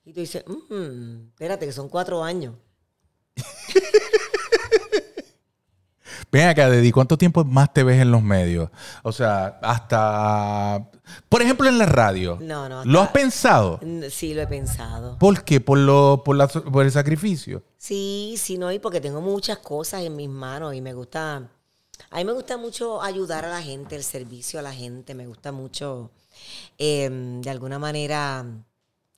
[0.05, 2.55] Y tú dices, "Mm, espérate, que son cuatro años.
[6.31, 8.69] Ven acá, Dedi, ¿cuánto tiempo más te ves en los medios?
[9.03, 10.89] O sea, hasta,
[11.29, 12.37] por ejemplo, en la radio.
[12.41, 13.79] No, no, ¿Lo has pensado?
[14.09, 15.17] Sí, lo he pensado.
[15.19, 15.61] ¿Por qué?
[15.61, 17.63] ¿Por, lo, por, la- por el sacrificio?
[17.77, 21.35] Sí, sí, no, y porque tengo muchas cosas en mis manos y me gusta,
[22.09, 25.27] a mí me gusta mucho ayudar a la gente, el servicio a la gente, me
[25.27, 26.11] gusta mucho,
[26.77, 27.09] eh,
[27.41, 28.45] de alguna manera,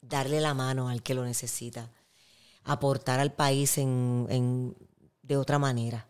[0.02, 1.90] darle la mano al que lo necesita,
[2.72, 4.76] aportar al país en, en-
[5.24, 6.06] de otra manera.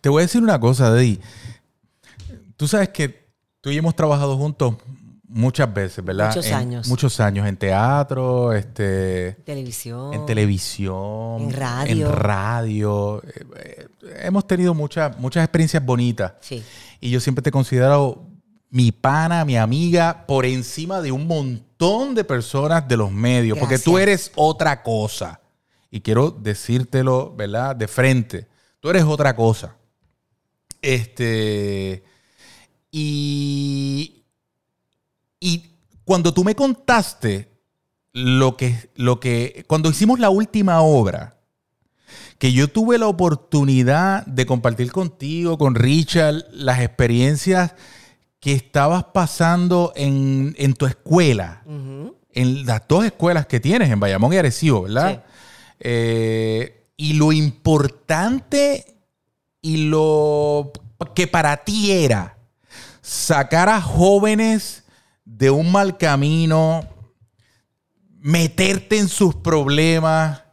[0.00, 1.20] Te voy a decir una cosa, Dedi.
[2.56, 3.28] Tú sabes que
[3.60, 4.76] tú y yo hemos trabajado juntos
[5.26, 6.28] muchas veces, ¿verdad?
[6.28, 6.88] Muchos En- años.
[6.88, 10.12] Muchos años en teatro, este, Televisión.
[10.14, 12.06] en televisión, En radio.
[12.06, 13.22] en radio.
[14.22, 16.34] Hemos tenido muchas, muchas experiencias bonitas.
[16.40, 16.62] Sí.
[17.00, 18.26] Y yo siempre te he considerado
[18.70, 23.78] mi pana, mi amiga, por encima de un montón de personas de los medios, porque
[23.78, 25.40] tú eres otra cosa.
[25.94, 27.76] Y quiero decírtelo, ¿verdad?
[27.76, 28.48] De frente.
[28.80, 29.76] Tú eres otra cosa.
[30.80, 32.02] Este.
[32.90, 34.24] Y.
[35.38, 37.52] Y cuando tú me contaste
[38.14, 39.66] lo que, lo que.
[39.68, 41.36] Cuando hicimos la última obra,
[42.38, 47.74] que yo tuve la oportunidad de compartir contigo, con Richard, las experiencias
[48.40, 51.62] que estabas pasando en, en tu escuela,
[52.32, 55.22] en las dos escuelas que tienes, en Bayamón y Arecibo, ¿verdad?
[55.84, 58.84] Eh, y lo importante
[59.60, 60.70] y lo
[61.14, 62.38] que para ti era
[63.00, 64.84] sacar a jóvenes
[65.24, 66.88] de un mal camino,
[68.20, 70.44] meterte en sus problemas.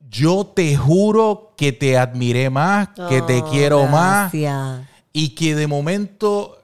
[0.00, 4.32] Yo te juro que te admiré más, que te Oh, quiero más
[5.12, 6.58] y que de momento,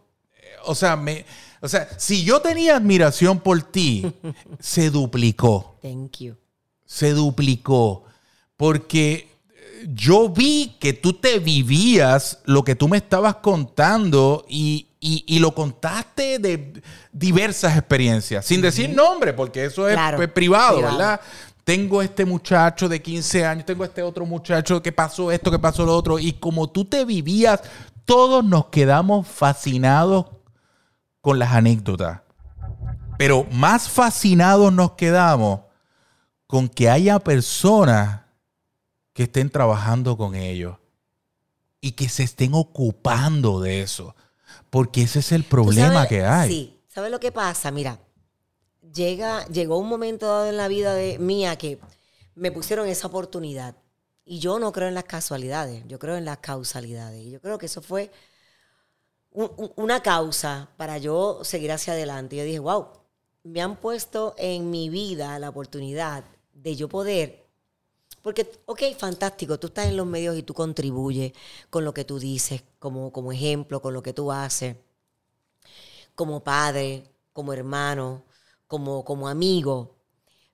[0.65, 1.25] o sea, me,
[1.63, 4.05] o sea, si yo tenía admiración por ti,
[4.61, 6.35] se duplicó, Thank you.
[6.85, 8.05] se duplicó,
[8.57, 14.89] porque eh, yo vi que tú te vivías lo que tú me estabas contando y,
[15.01, 16.83] y- y lo contaste de
[17.13, 20.83] diversas experiencias, sin decir nombre, porque eso es Claro, privado, privado.
[20.99, 21.21] ¿verdad?
[21.65, 25.85] Tengo este muchacho de 15 años, tengo este otro muchacho que pasó esto, que pasó
[25.87, 27.61] lo otro, y como tú te vivías,
[28.05, 30.27] todos nos quedamos fascinados
[31.23, 32.21] con las anécdotas.
[33.17, 35.61] Pero más fascinados nos quedamos
[36.47, 38.21] con que haya personas
[39.15, 40.77] que estén trabajando con ellos
[41.81, 44.15] y que se estén ocupando de eso.
[44.69, 46.09] Porque ese es el ¿Tú problema sabes?
[46.09, 46.51] que hay.
[46.51, 47.71] Sí, ¿sabes lo que pasa?
[47.71, 47.99] Mira,
[48.93, 51.79] llega, llegó un momento dado en la vida de mía que
[52.35, 53.77] me pusieron esa oportunidad.
[54.25, 57.23] Y yo no creo en las casualidades, yo creo en las causalidades.
[57.25, 58.11] Y yo creo que eso fue
[59.35, 62.37] un- un- una causa para yo seguir hacia adelante.
[62.37, 62.89] Yo dije, wow,
[63.45, 66.25] me han puesto en mi vida la oportunidad
[66.55, 67.43] de yo poder
[68.23, 71.33] porque, ok, fantástico, tú estás en los medios y tú contribuyes
[71.71, 74.77] con lo que tú dices, como, como ejemplo, con lo que tú haces,
[76.15, 78.25] como padre, como hermano,
[78.67, 79.97] como, como amigo.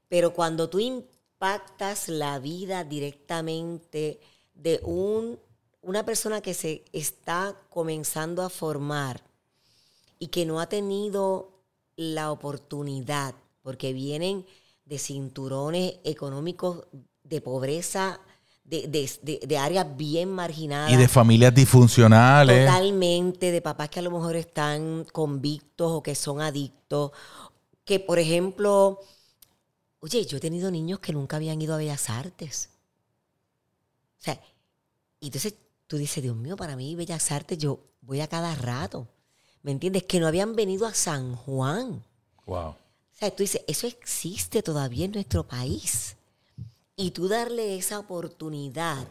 [0.08, 4.20] Pero cuando tú impactas la vida directamente
[4.54, 5.38] de un,
[5.88, 9.22] una persona que se está comenzando a formar
[10.18, 11.50] y que no ha tenido
[11.96, 14.44] la oportunidad, porque vienen
[14.84, 16.84] de cinturones económicos
[17.24, 18.20] de pobreza,
[18.64, 20.92] de, de- de- de áreas bien marginadas.
[20.92, 22.66] Y de familias disfuncionales.
[22.66, 27.12] Totalmente, de papás que a lo mejor están convictos o que son adictos.
[27.86, 29.00] Que, por ejemplo,
[30.00, 32.68] oye, yo he tenido niños que nunca habían ido a Bellas Artes.
[34.20, 34.38] O sea,
[35.20, 35.54] y entonces
[35.88, 39.08] tú dices, Dios mío, para mí Bellas Artes yo voy a cada rato.
[39.62, 40.04] ¿Me entiendes?
[40.04, 42.04] Que no habían venido a San Juan.
[42.46, 42.68] Wow.
[42.68, 42.76] O
[43.12, 46.16] sea, tú dices, eso existe todavía en nuestro país.
[46.94, 49.08] Y tú darle esa oportunidad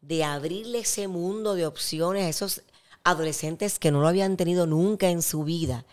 [0.00, 2.62] de abrirle ese mundo de opciones a esos
[3.02, 5.84] adolescentes que no lo habían tenido nunca en su vida.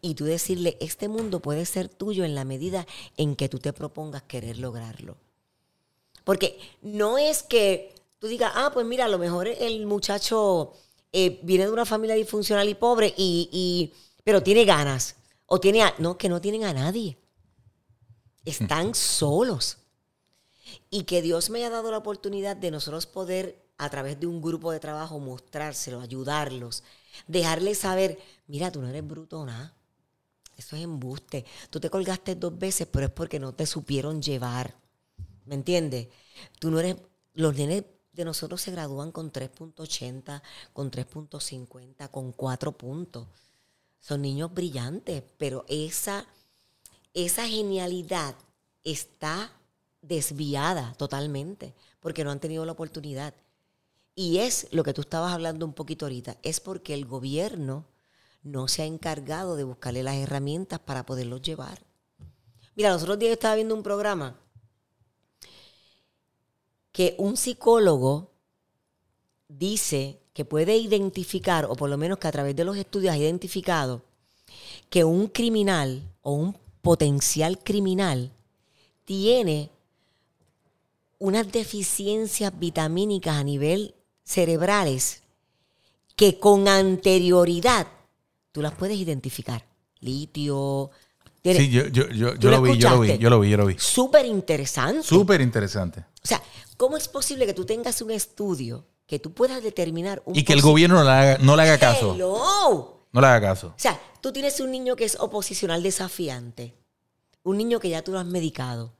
[0.00, 3.72] Y tú decirle, este mundo puede ser tuyo en la medida en que tú te
[3.72, 5.16] propongas querer lograrlo.
[6.24, 10.72] Porque no es que tú digas, ah, pues mira, a lo mejor el muchacho
[11.12, 13.92] eh, viene de una familia disfuncional y pobre, y, y,
[14.24, 15.16] pero tiene ganas.
[15.46, 17.18] O tiene, a, no, que no tienen a nadie.
[18.44, 19.78] Están solos.
[20.90, 24.40] Y que Dios me haya dado la oportunidad de nosotros poder, a través de un
[24.40, 26.82] grupo de trabajo, mostrárselo, ayudarlos,
[27.26, 29.74] dejarles saber, mira, tú no eres bruto nada.
[30.56, 31.44] Eso es embuste.
[31.68, 34.74] Tú te colgaste dos veces, pero es porque no te supieron llevar.
[35.44, 36.08] ¿Me entiendes?
[36.58, 36.96] Tú no eres.
[37.34, 37.84] Los nenes
[38.16, 40.42] de nosotros se gradúan con 3.80,
[40.72, 43.28] con 3.50, con 4 puntos.
[44.00, 46.26] Son niños brillantes, pero esa,
[47.12, 48.34] esa genialidad
[48.82, 49.52] está
[50.00, 53.34] desviada totalmente porque no han tenido la oportunidad.
[54.14, 57.84] Y es lo que tú estabas hablando un poquito ahorita, es porque el gobierno
[58.42, 61.82] no se ha encargado de buscarle las herramientas para poderlos llevar.
[62.76, 64.40] Mira, los otros días estaba viendo un programa
[66.96, 68.30] que un psicólogo
[69.48, 73.18] dice que puede identificar, o por lo menos que a través de los estudios ha
[73.18, 74.02] identificado,
[74.88, 78.32] que un criminal o un potencial criminal
[79.04, 79.68] tiene
[81.18, 83.94] unas deficiencias vitamínicas a nivel
[84.24, 85.22] cerebrales
[86.16, 87.88] que con anterioridad
[88.52, 89.66] tú las puedes identificar.
[90.00, 90.90] Litio.
[91.54, 93.66] Sí, yo, yo, yo, yo lo, vi, yo lo vi, yo lo vi, yo lo
[93.66, 93.76] vi.
[93.78, 95.02] Súper interesante.
[95.02, 96.00] Súper interesante.
[96.00, 96.42] O sea,
[96.76, 100.52] ¿Cómo es posible que tú tengas un estudio que tú puedas determinar un Y que
[100.52, 102.14] el gobierno no le haga, no le haga caso.
[102.14, 103.06] Hello.
[103.12, 103.68] No le haga caso.
[103.68, 106.74] O sea, tú tienes un niño que es oposicional desafiante,
[107.42, 108.92] un niño que ya tú lo has medicado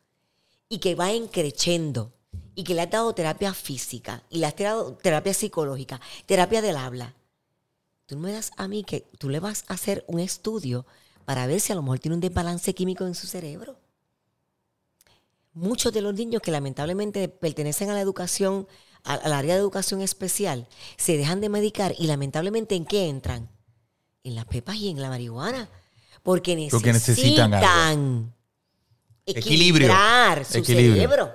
[0.69, 2.13] y que va encrechendo
[2.55, 6.77] y que le has dado terapia física y le has dado terapia psicológica, terapia del
[6.77, 7.15] habla.
[8.07, 10.87] Tú me das a mí que tú le vas a hacer un estudio
[11.27, 13.77] para ver si a lo mejor tiene un desbalance químico en su cerebro
[15.57, 18.69] muchos de los niños que lamentablemente pertenecen a la educación,
[19.03, 23.49] al área de educación especial, se dejan de medicar y lamentablemente ¿en qué entran?
[24.23, 25.69] En las pepas y en la marihuana.
[26.23, 28.35] Porque necesitan, necesitan
[29.25, 31.33] equilibrar su cerebro.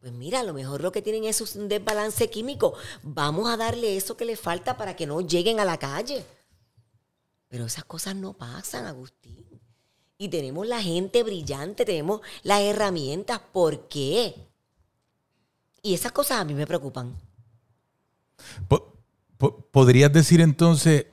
[0.00, 2.74] Pues mira, a lo mejor lo que tienen es un desbalance químico.
[3.02, 6.24] Vamos a darle eso que le falta para que no lleguen a la calle.
[7.48, 9.48] Pero esas cosas no pasan, Agustín
[10.18, 13.40] y tenemos la gente brillante, tenemos las herramientas.
[13.52, 14.34] ¿Por qué?
[15.80, 17.16] Y esas cosas a mí me preocupan.
[19.70, 21.06] ¿Podrías decir entonces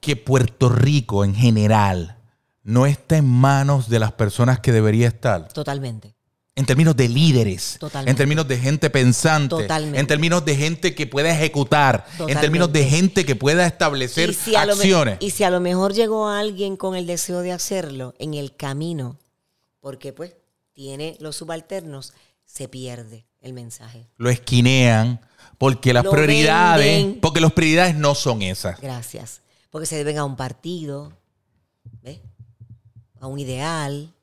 [0.00, 2.18] que Puerto Rico en general
[2.62, 5.48] no está en manos de las personas que debería estar?
[5.48, 6.15] Totalmente
[6.56, 11.30] en términos de líderes, en términos de gente pensante, en términos de gente que pueda
[11.30, 15.18] ejecutar, en términos de gente que pueda establecer acciones.
[15.20, 19.18] Y si a lo mejor llegó alguien con el deseo de hacerlo en el camino,
[19.80, 20.34] porque pues
[20.72, 22.14] tiene los subalternos,
[22.46, 24.08] se pierde el mensaje.
[24.16, 25.20] Lo esquinean
[25.58, 28.80] porque las prioridades, porque las prioridades no son esas.
[28.80, 29.42] Gracias.
[29.68, 31.12] Porque se deben a un partido,
[32.02, 32.20] ¿ves?
[33.20, 34.14] a un ideal.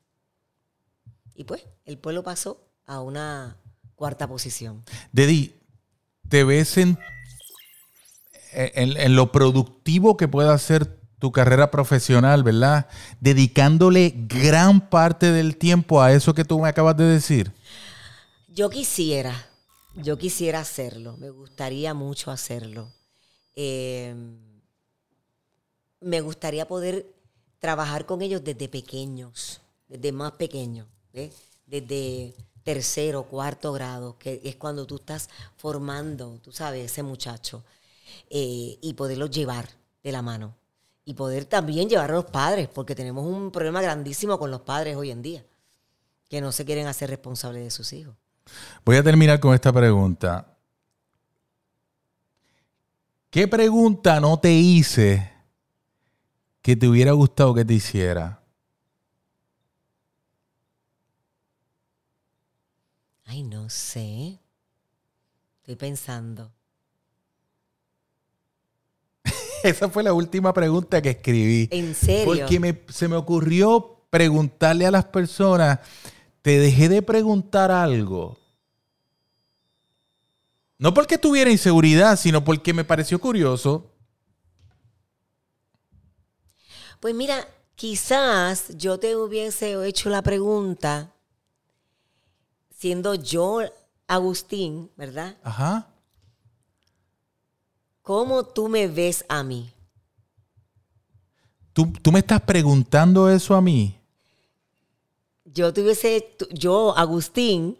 [1.36, 3.56] Y pues el pueblo pasó a una
[3.94, 4.84] cuarta posición.
[5.12, 5.54] Dedi,
[6.28, 6.98] ¿te ves en,
[8.52, 12.88] en, lo productivo que pueda ser tu carrera profesional, verdad?
[13.20, 17.52] Dedicándole gran parte del tiempo a eso que tú me acabas de decir.
[18.48, 19.34] Yo quisiera,
[19.94, 22.92] yo quisiera hacerlo, me gustaría mucho hacerlo.
[23.56, 24.38] Em,
[26.00, 27.06] me gustaría poder
[27.58, 30.86] trabajar con ellos desde pequeños, desde más pequeños.
[31.12, 31.32] ¿ves?
[31.66, 37.62] Desde tercero, cuarto grado, que es cuando tú estás formando, tú sabes, ese muchacho,
[38.30, 39.68] eh, y poderlo llevar
[40.02, 40.54] de la mano.
[41.04, 44.96] Y poder también llevar a los padres, porque tenemos un problema grandísimo con los padres
[44.96, 45.44] hoy en día,
[46.30, 48.14] que no se quieren hacer responsables de sus hijos.
[48.84, 50.56] Voy a terminar con esta pregunta.
[53.28, 55.30] ¿Qué pregunta no te hice
[56.62, 58.43] que te hubiera gustado que te hiciera?
[63.34, 64.38] Ay, no sé.
[65.58, 66.52] Estoy pensando.
[69.64, 71.68] Esa fue la última pregunta que escribí.
[71.72, 72.26] ¿En serio?
[72.26, 75.80] Porque se me ocurrió preguntarle a las personas,
[76.42, 78.38] te dejé de preguntar algo.
[80.78, 83.90] No porque tuviera inseguridad, sino porque me pareció curioso.
[87.00, 91.13] Pues mira, quizás yo te hubiese hecho la pregunta
[92.84, 93.60] siendo yo
[94.06, 95.38] Agustín, ¿verdad?
[95.42, 95.86] Ajá.
[98.02, 99.72] ¿Cómo tú me ves a mí?
[101.72, 103.96] ¿Tú, tú me estás preguntando eso a mí?
[105.46, 107.78] Yo te hubiese, yo, Agustín,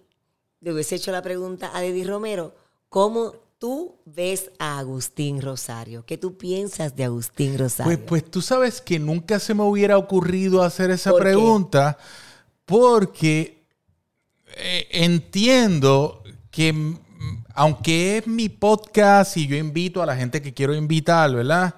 [0.63, 2.55] le hubiese hecho la pregunta a Eddie Romero,
[2.89, 6.07] ¿cómo tú ves a Agustín Rosario?
[6.07, 7.95] ¿Qué tú piensas de Agustín Rosario?
[7.95, 11.25] Pues, pues tú sabes que nunca se me hubiera ocurrido hacer esa ¿Por qué?
[11.25, 11.99] pregunta
[12.65, 13.54] porque
[14.57, 16.97] eh, entiendo que
[17.55, 21.75] aunque es mi podcast y yo invito a la gente que quiero invitar, ¿verdad?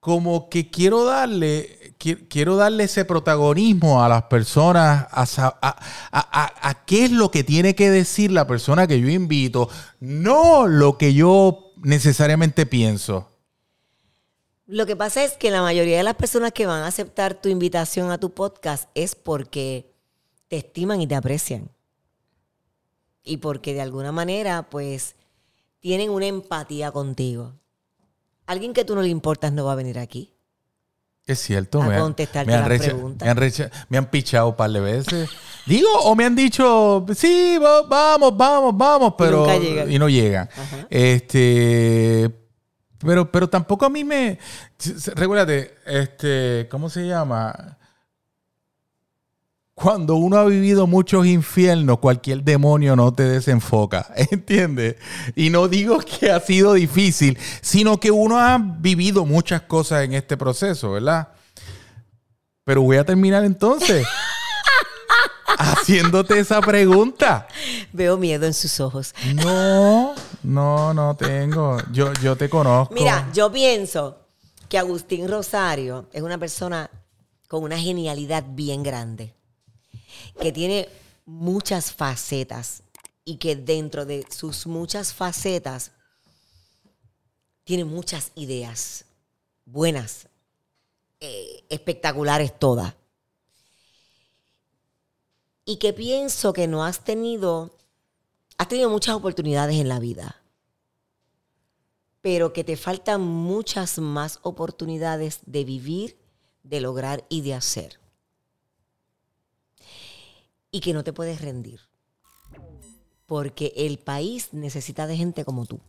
[0.00, 5.26] Como que quiero darle, qui- quiero darle ese protagonismo a las personas, a-
[5.60, 5.76] a-
[6.12, 9.68] a- a qué es lo que tiene que decir la persona que yo invito,
[10.00, 13.30] no lo que yo necesariamente pienso.
[14.66, 17.48] Lo que pasa es que la mayoría de las personas que van a aceptar tu
[17.48, 19.92] invitación a tu podcast es porque
[20.48, 21.70] te estiman y te aprecian.
[23.26, 25.16] Y porque de alguna manera, pues,
[25.80, 27.52] tienen una empatía contigo.
[28.46, 30.32] Alguien que tú no le importas no va a venir aquí.
[31.26, 33.26] Es cierto, A me, han- contestarte me han las preguntas.
[33.26, 35.28] me han recha- me han pichado un par de veces.
[35.66, 39.90] Digo, o me han dicho, sí, va- vamos, vamos, vamos, pero nunca llegan.
[39.90, 40.48] y no llegan.
[40.56, 40.86] Ajá.
[40.88, 42.30] Este,
[43.00, 44.38] pero, pero tampoco a mí me,
[45.16, 47.76] recuérdate, este, ¿cómo se llama?
[49.76, 54.96] Cuando uno ha vivido muchos infiernos, cualquier demonio no te desenfoca, ¿entiendes?
[55.34, 60.14] Y no digo que ha sido difícil, sino que uno ha vivido muchas cosas en
[60.14, 61.28] este proceso, ¿verdad?
[62.64, 64.06] Pero voy a terminar entonces
[65.58, 67.46] haciéndote esa pregunta.
[67.92, 69.14] Veo miedo en sus ojos.
[69.34, 71.76] No, no, no tengo.
[71.92, 72.94] Yo, yo te conozco.
[72.94, 74.20] Mira, yo pienso
[74.70, 76.90] que Agustín Rosario es una persona
[77.46, 79.34] con una genialidad bien grande,
[80.40, 80.88] que tiene
[81.24, 82.82] muchas facetas
[83.24, 85.92] y que dentro de sus muchas facetas
[87.64, 89.04] tiene muchas ideas
[89.64, 90.28] buenas,
[91.20, 92.94] eh, espectaculares todas.
[95.64, 97.76] Y que pienso que no has tenido,
[98.56, 100.40] has tenido muchas oportunidades en la vida
[102.26, 106.18] pero que te faltan muchas más oportunidades de vivir,
[106.64, 108.00] de lograr y de hacer.
[110.76, 111.80] Y que no te puedes rendir.
[113.24, 115.80] Porque el país necesita de gente como tú.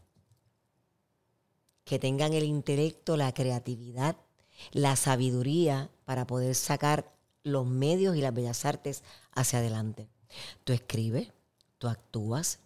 [1.84, 4.16] Que tengan el intelecto, la creatividad,
[4.72, 7.14] la sabiduría para poder sacar
[7.44, 10.08] los medios y las bellas artes hacia adelante.
[10.64, 11.34] Tú escribes,
[11.80, 12.60] tú actúas,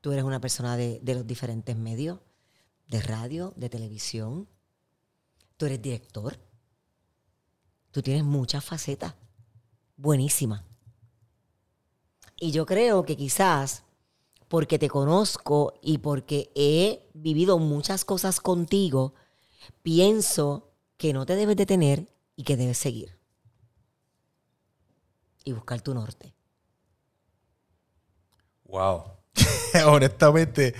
[0.00, 2.18] tú eres una persona de, los diferentes medios
[2.88, 4.48] de radio, de televisión.
[5.56, 6.36] Tú eres director.
[7.92, 9.14] Tú tienes muchas facetas.
[9.96, 10.64] Buenísimas.
[12.40, 13.84] Y yo creo que quizás
[14.48, 19.14] porque te conozco y porque he vivido muchas cosas contigo,
[19.82, 23.18] pienso que no te debes detener y que debes seguir.
[25.44, 26.34] Y buscar tu norte.
[28.64, 29.04] Wow.
[29.86, 30.74] Honestamente,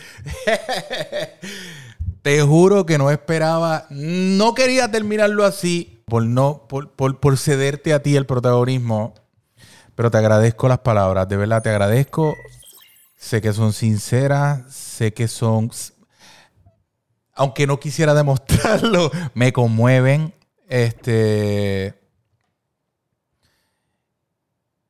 [2.22, 7.92] te juro que no esperaba, no quería terminarlo así por no, por, por- por cederte
[7.94, 9.14] a ti el protagonismo,
[10.00, 12.34] pero te agradezco las palabras, de verdad te agradezco.
[13.16, 15.70] Sé que son sinceras, sé que son,
[17.34, 20.32] aunque no quisiera demostrarlo, me conmueven.
[20.70, 22.00] Este.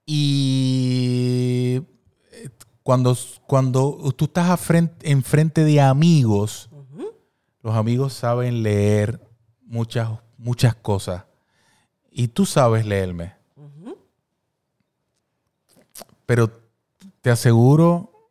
[0.06, 1.82] Y
[2.30, 2.50] eh,
[2.84, 6.70] cuando, cuando tú estás frente, enfrente de amigos,
[7.64, 9.20] los amigos saben leer
[9.62, 10.08] muchas,
[10.38, 11.24] muchas cosas.
[12.12, 13.39] Y tú sabes leerme.
[16.30, 16.48] Pero
[17.22, 18.30] te aseguro,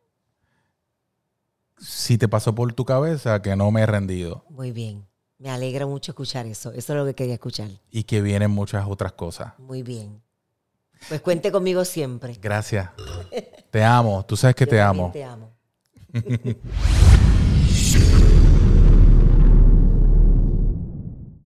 [1.76, 4.42] si te pasó por tu cabeza, que no me he rendido.
[4.48, 5.06] Muy bien.
[5.36, 6.72] Me alegra mucho escuchar eso.
[6.72, 7.68] Eso es lo que quería escuchar.
[7.90, 9.52] Y que vienen muchas otras cosas.
[9.58, 10.22] Muy bien.
[11.10, 12.38] Pues cuente conmigo siempre.
[12.40, 12.88] Gracias.
[13.70, 14.24] Te amo.
[14.24, 15.10] Tú sabes que Yo te amo.
[15.12, 15.52] Te amo.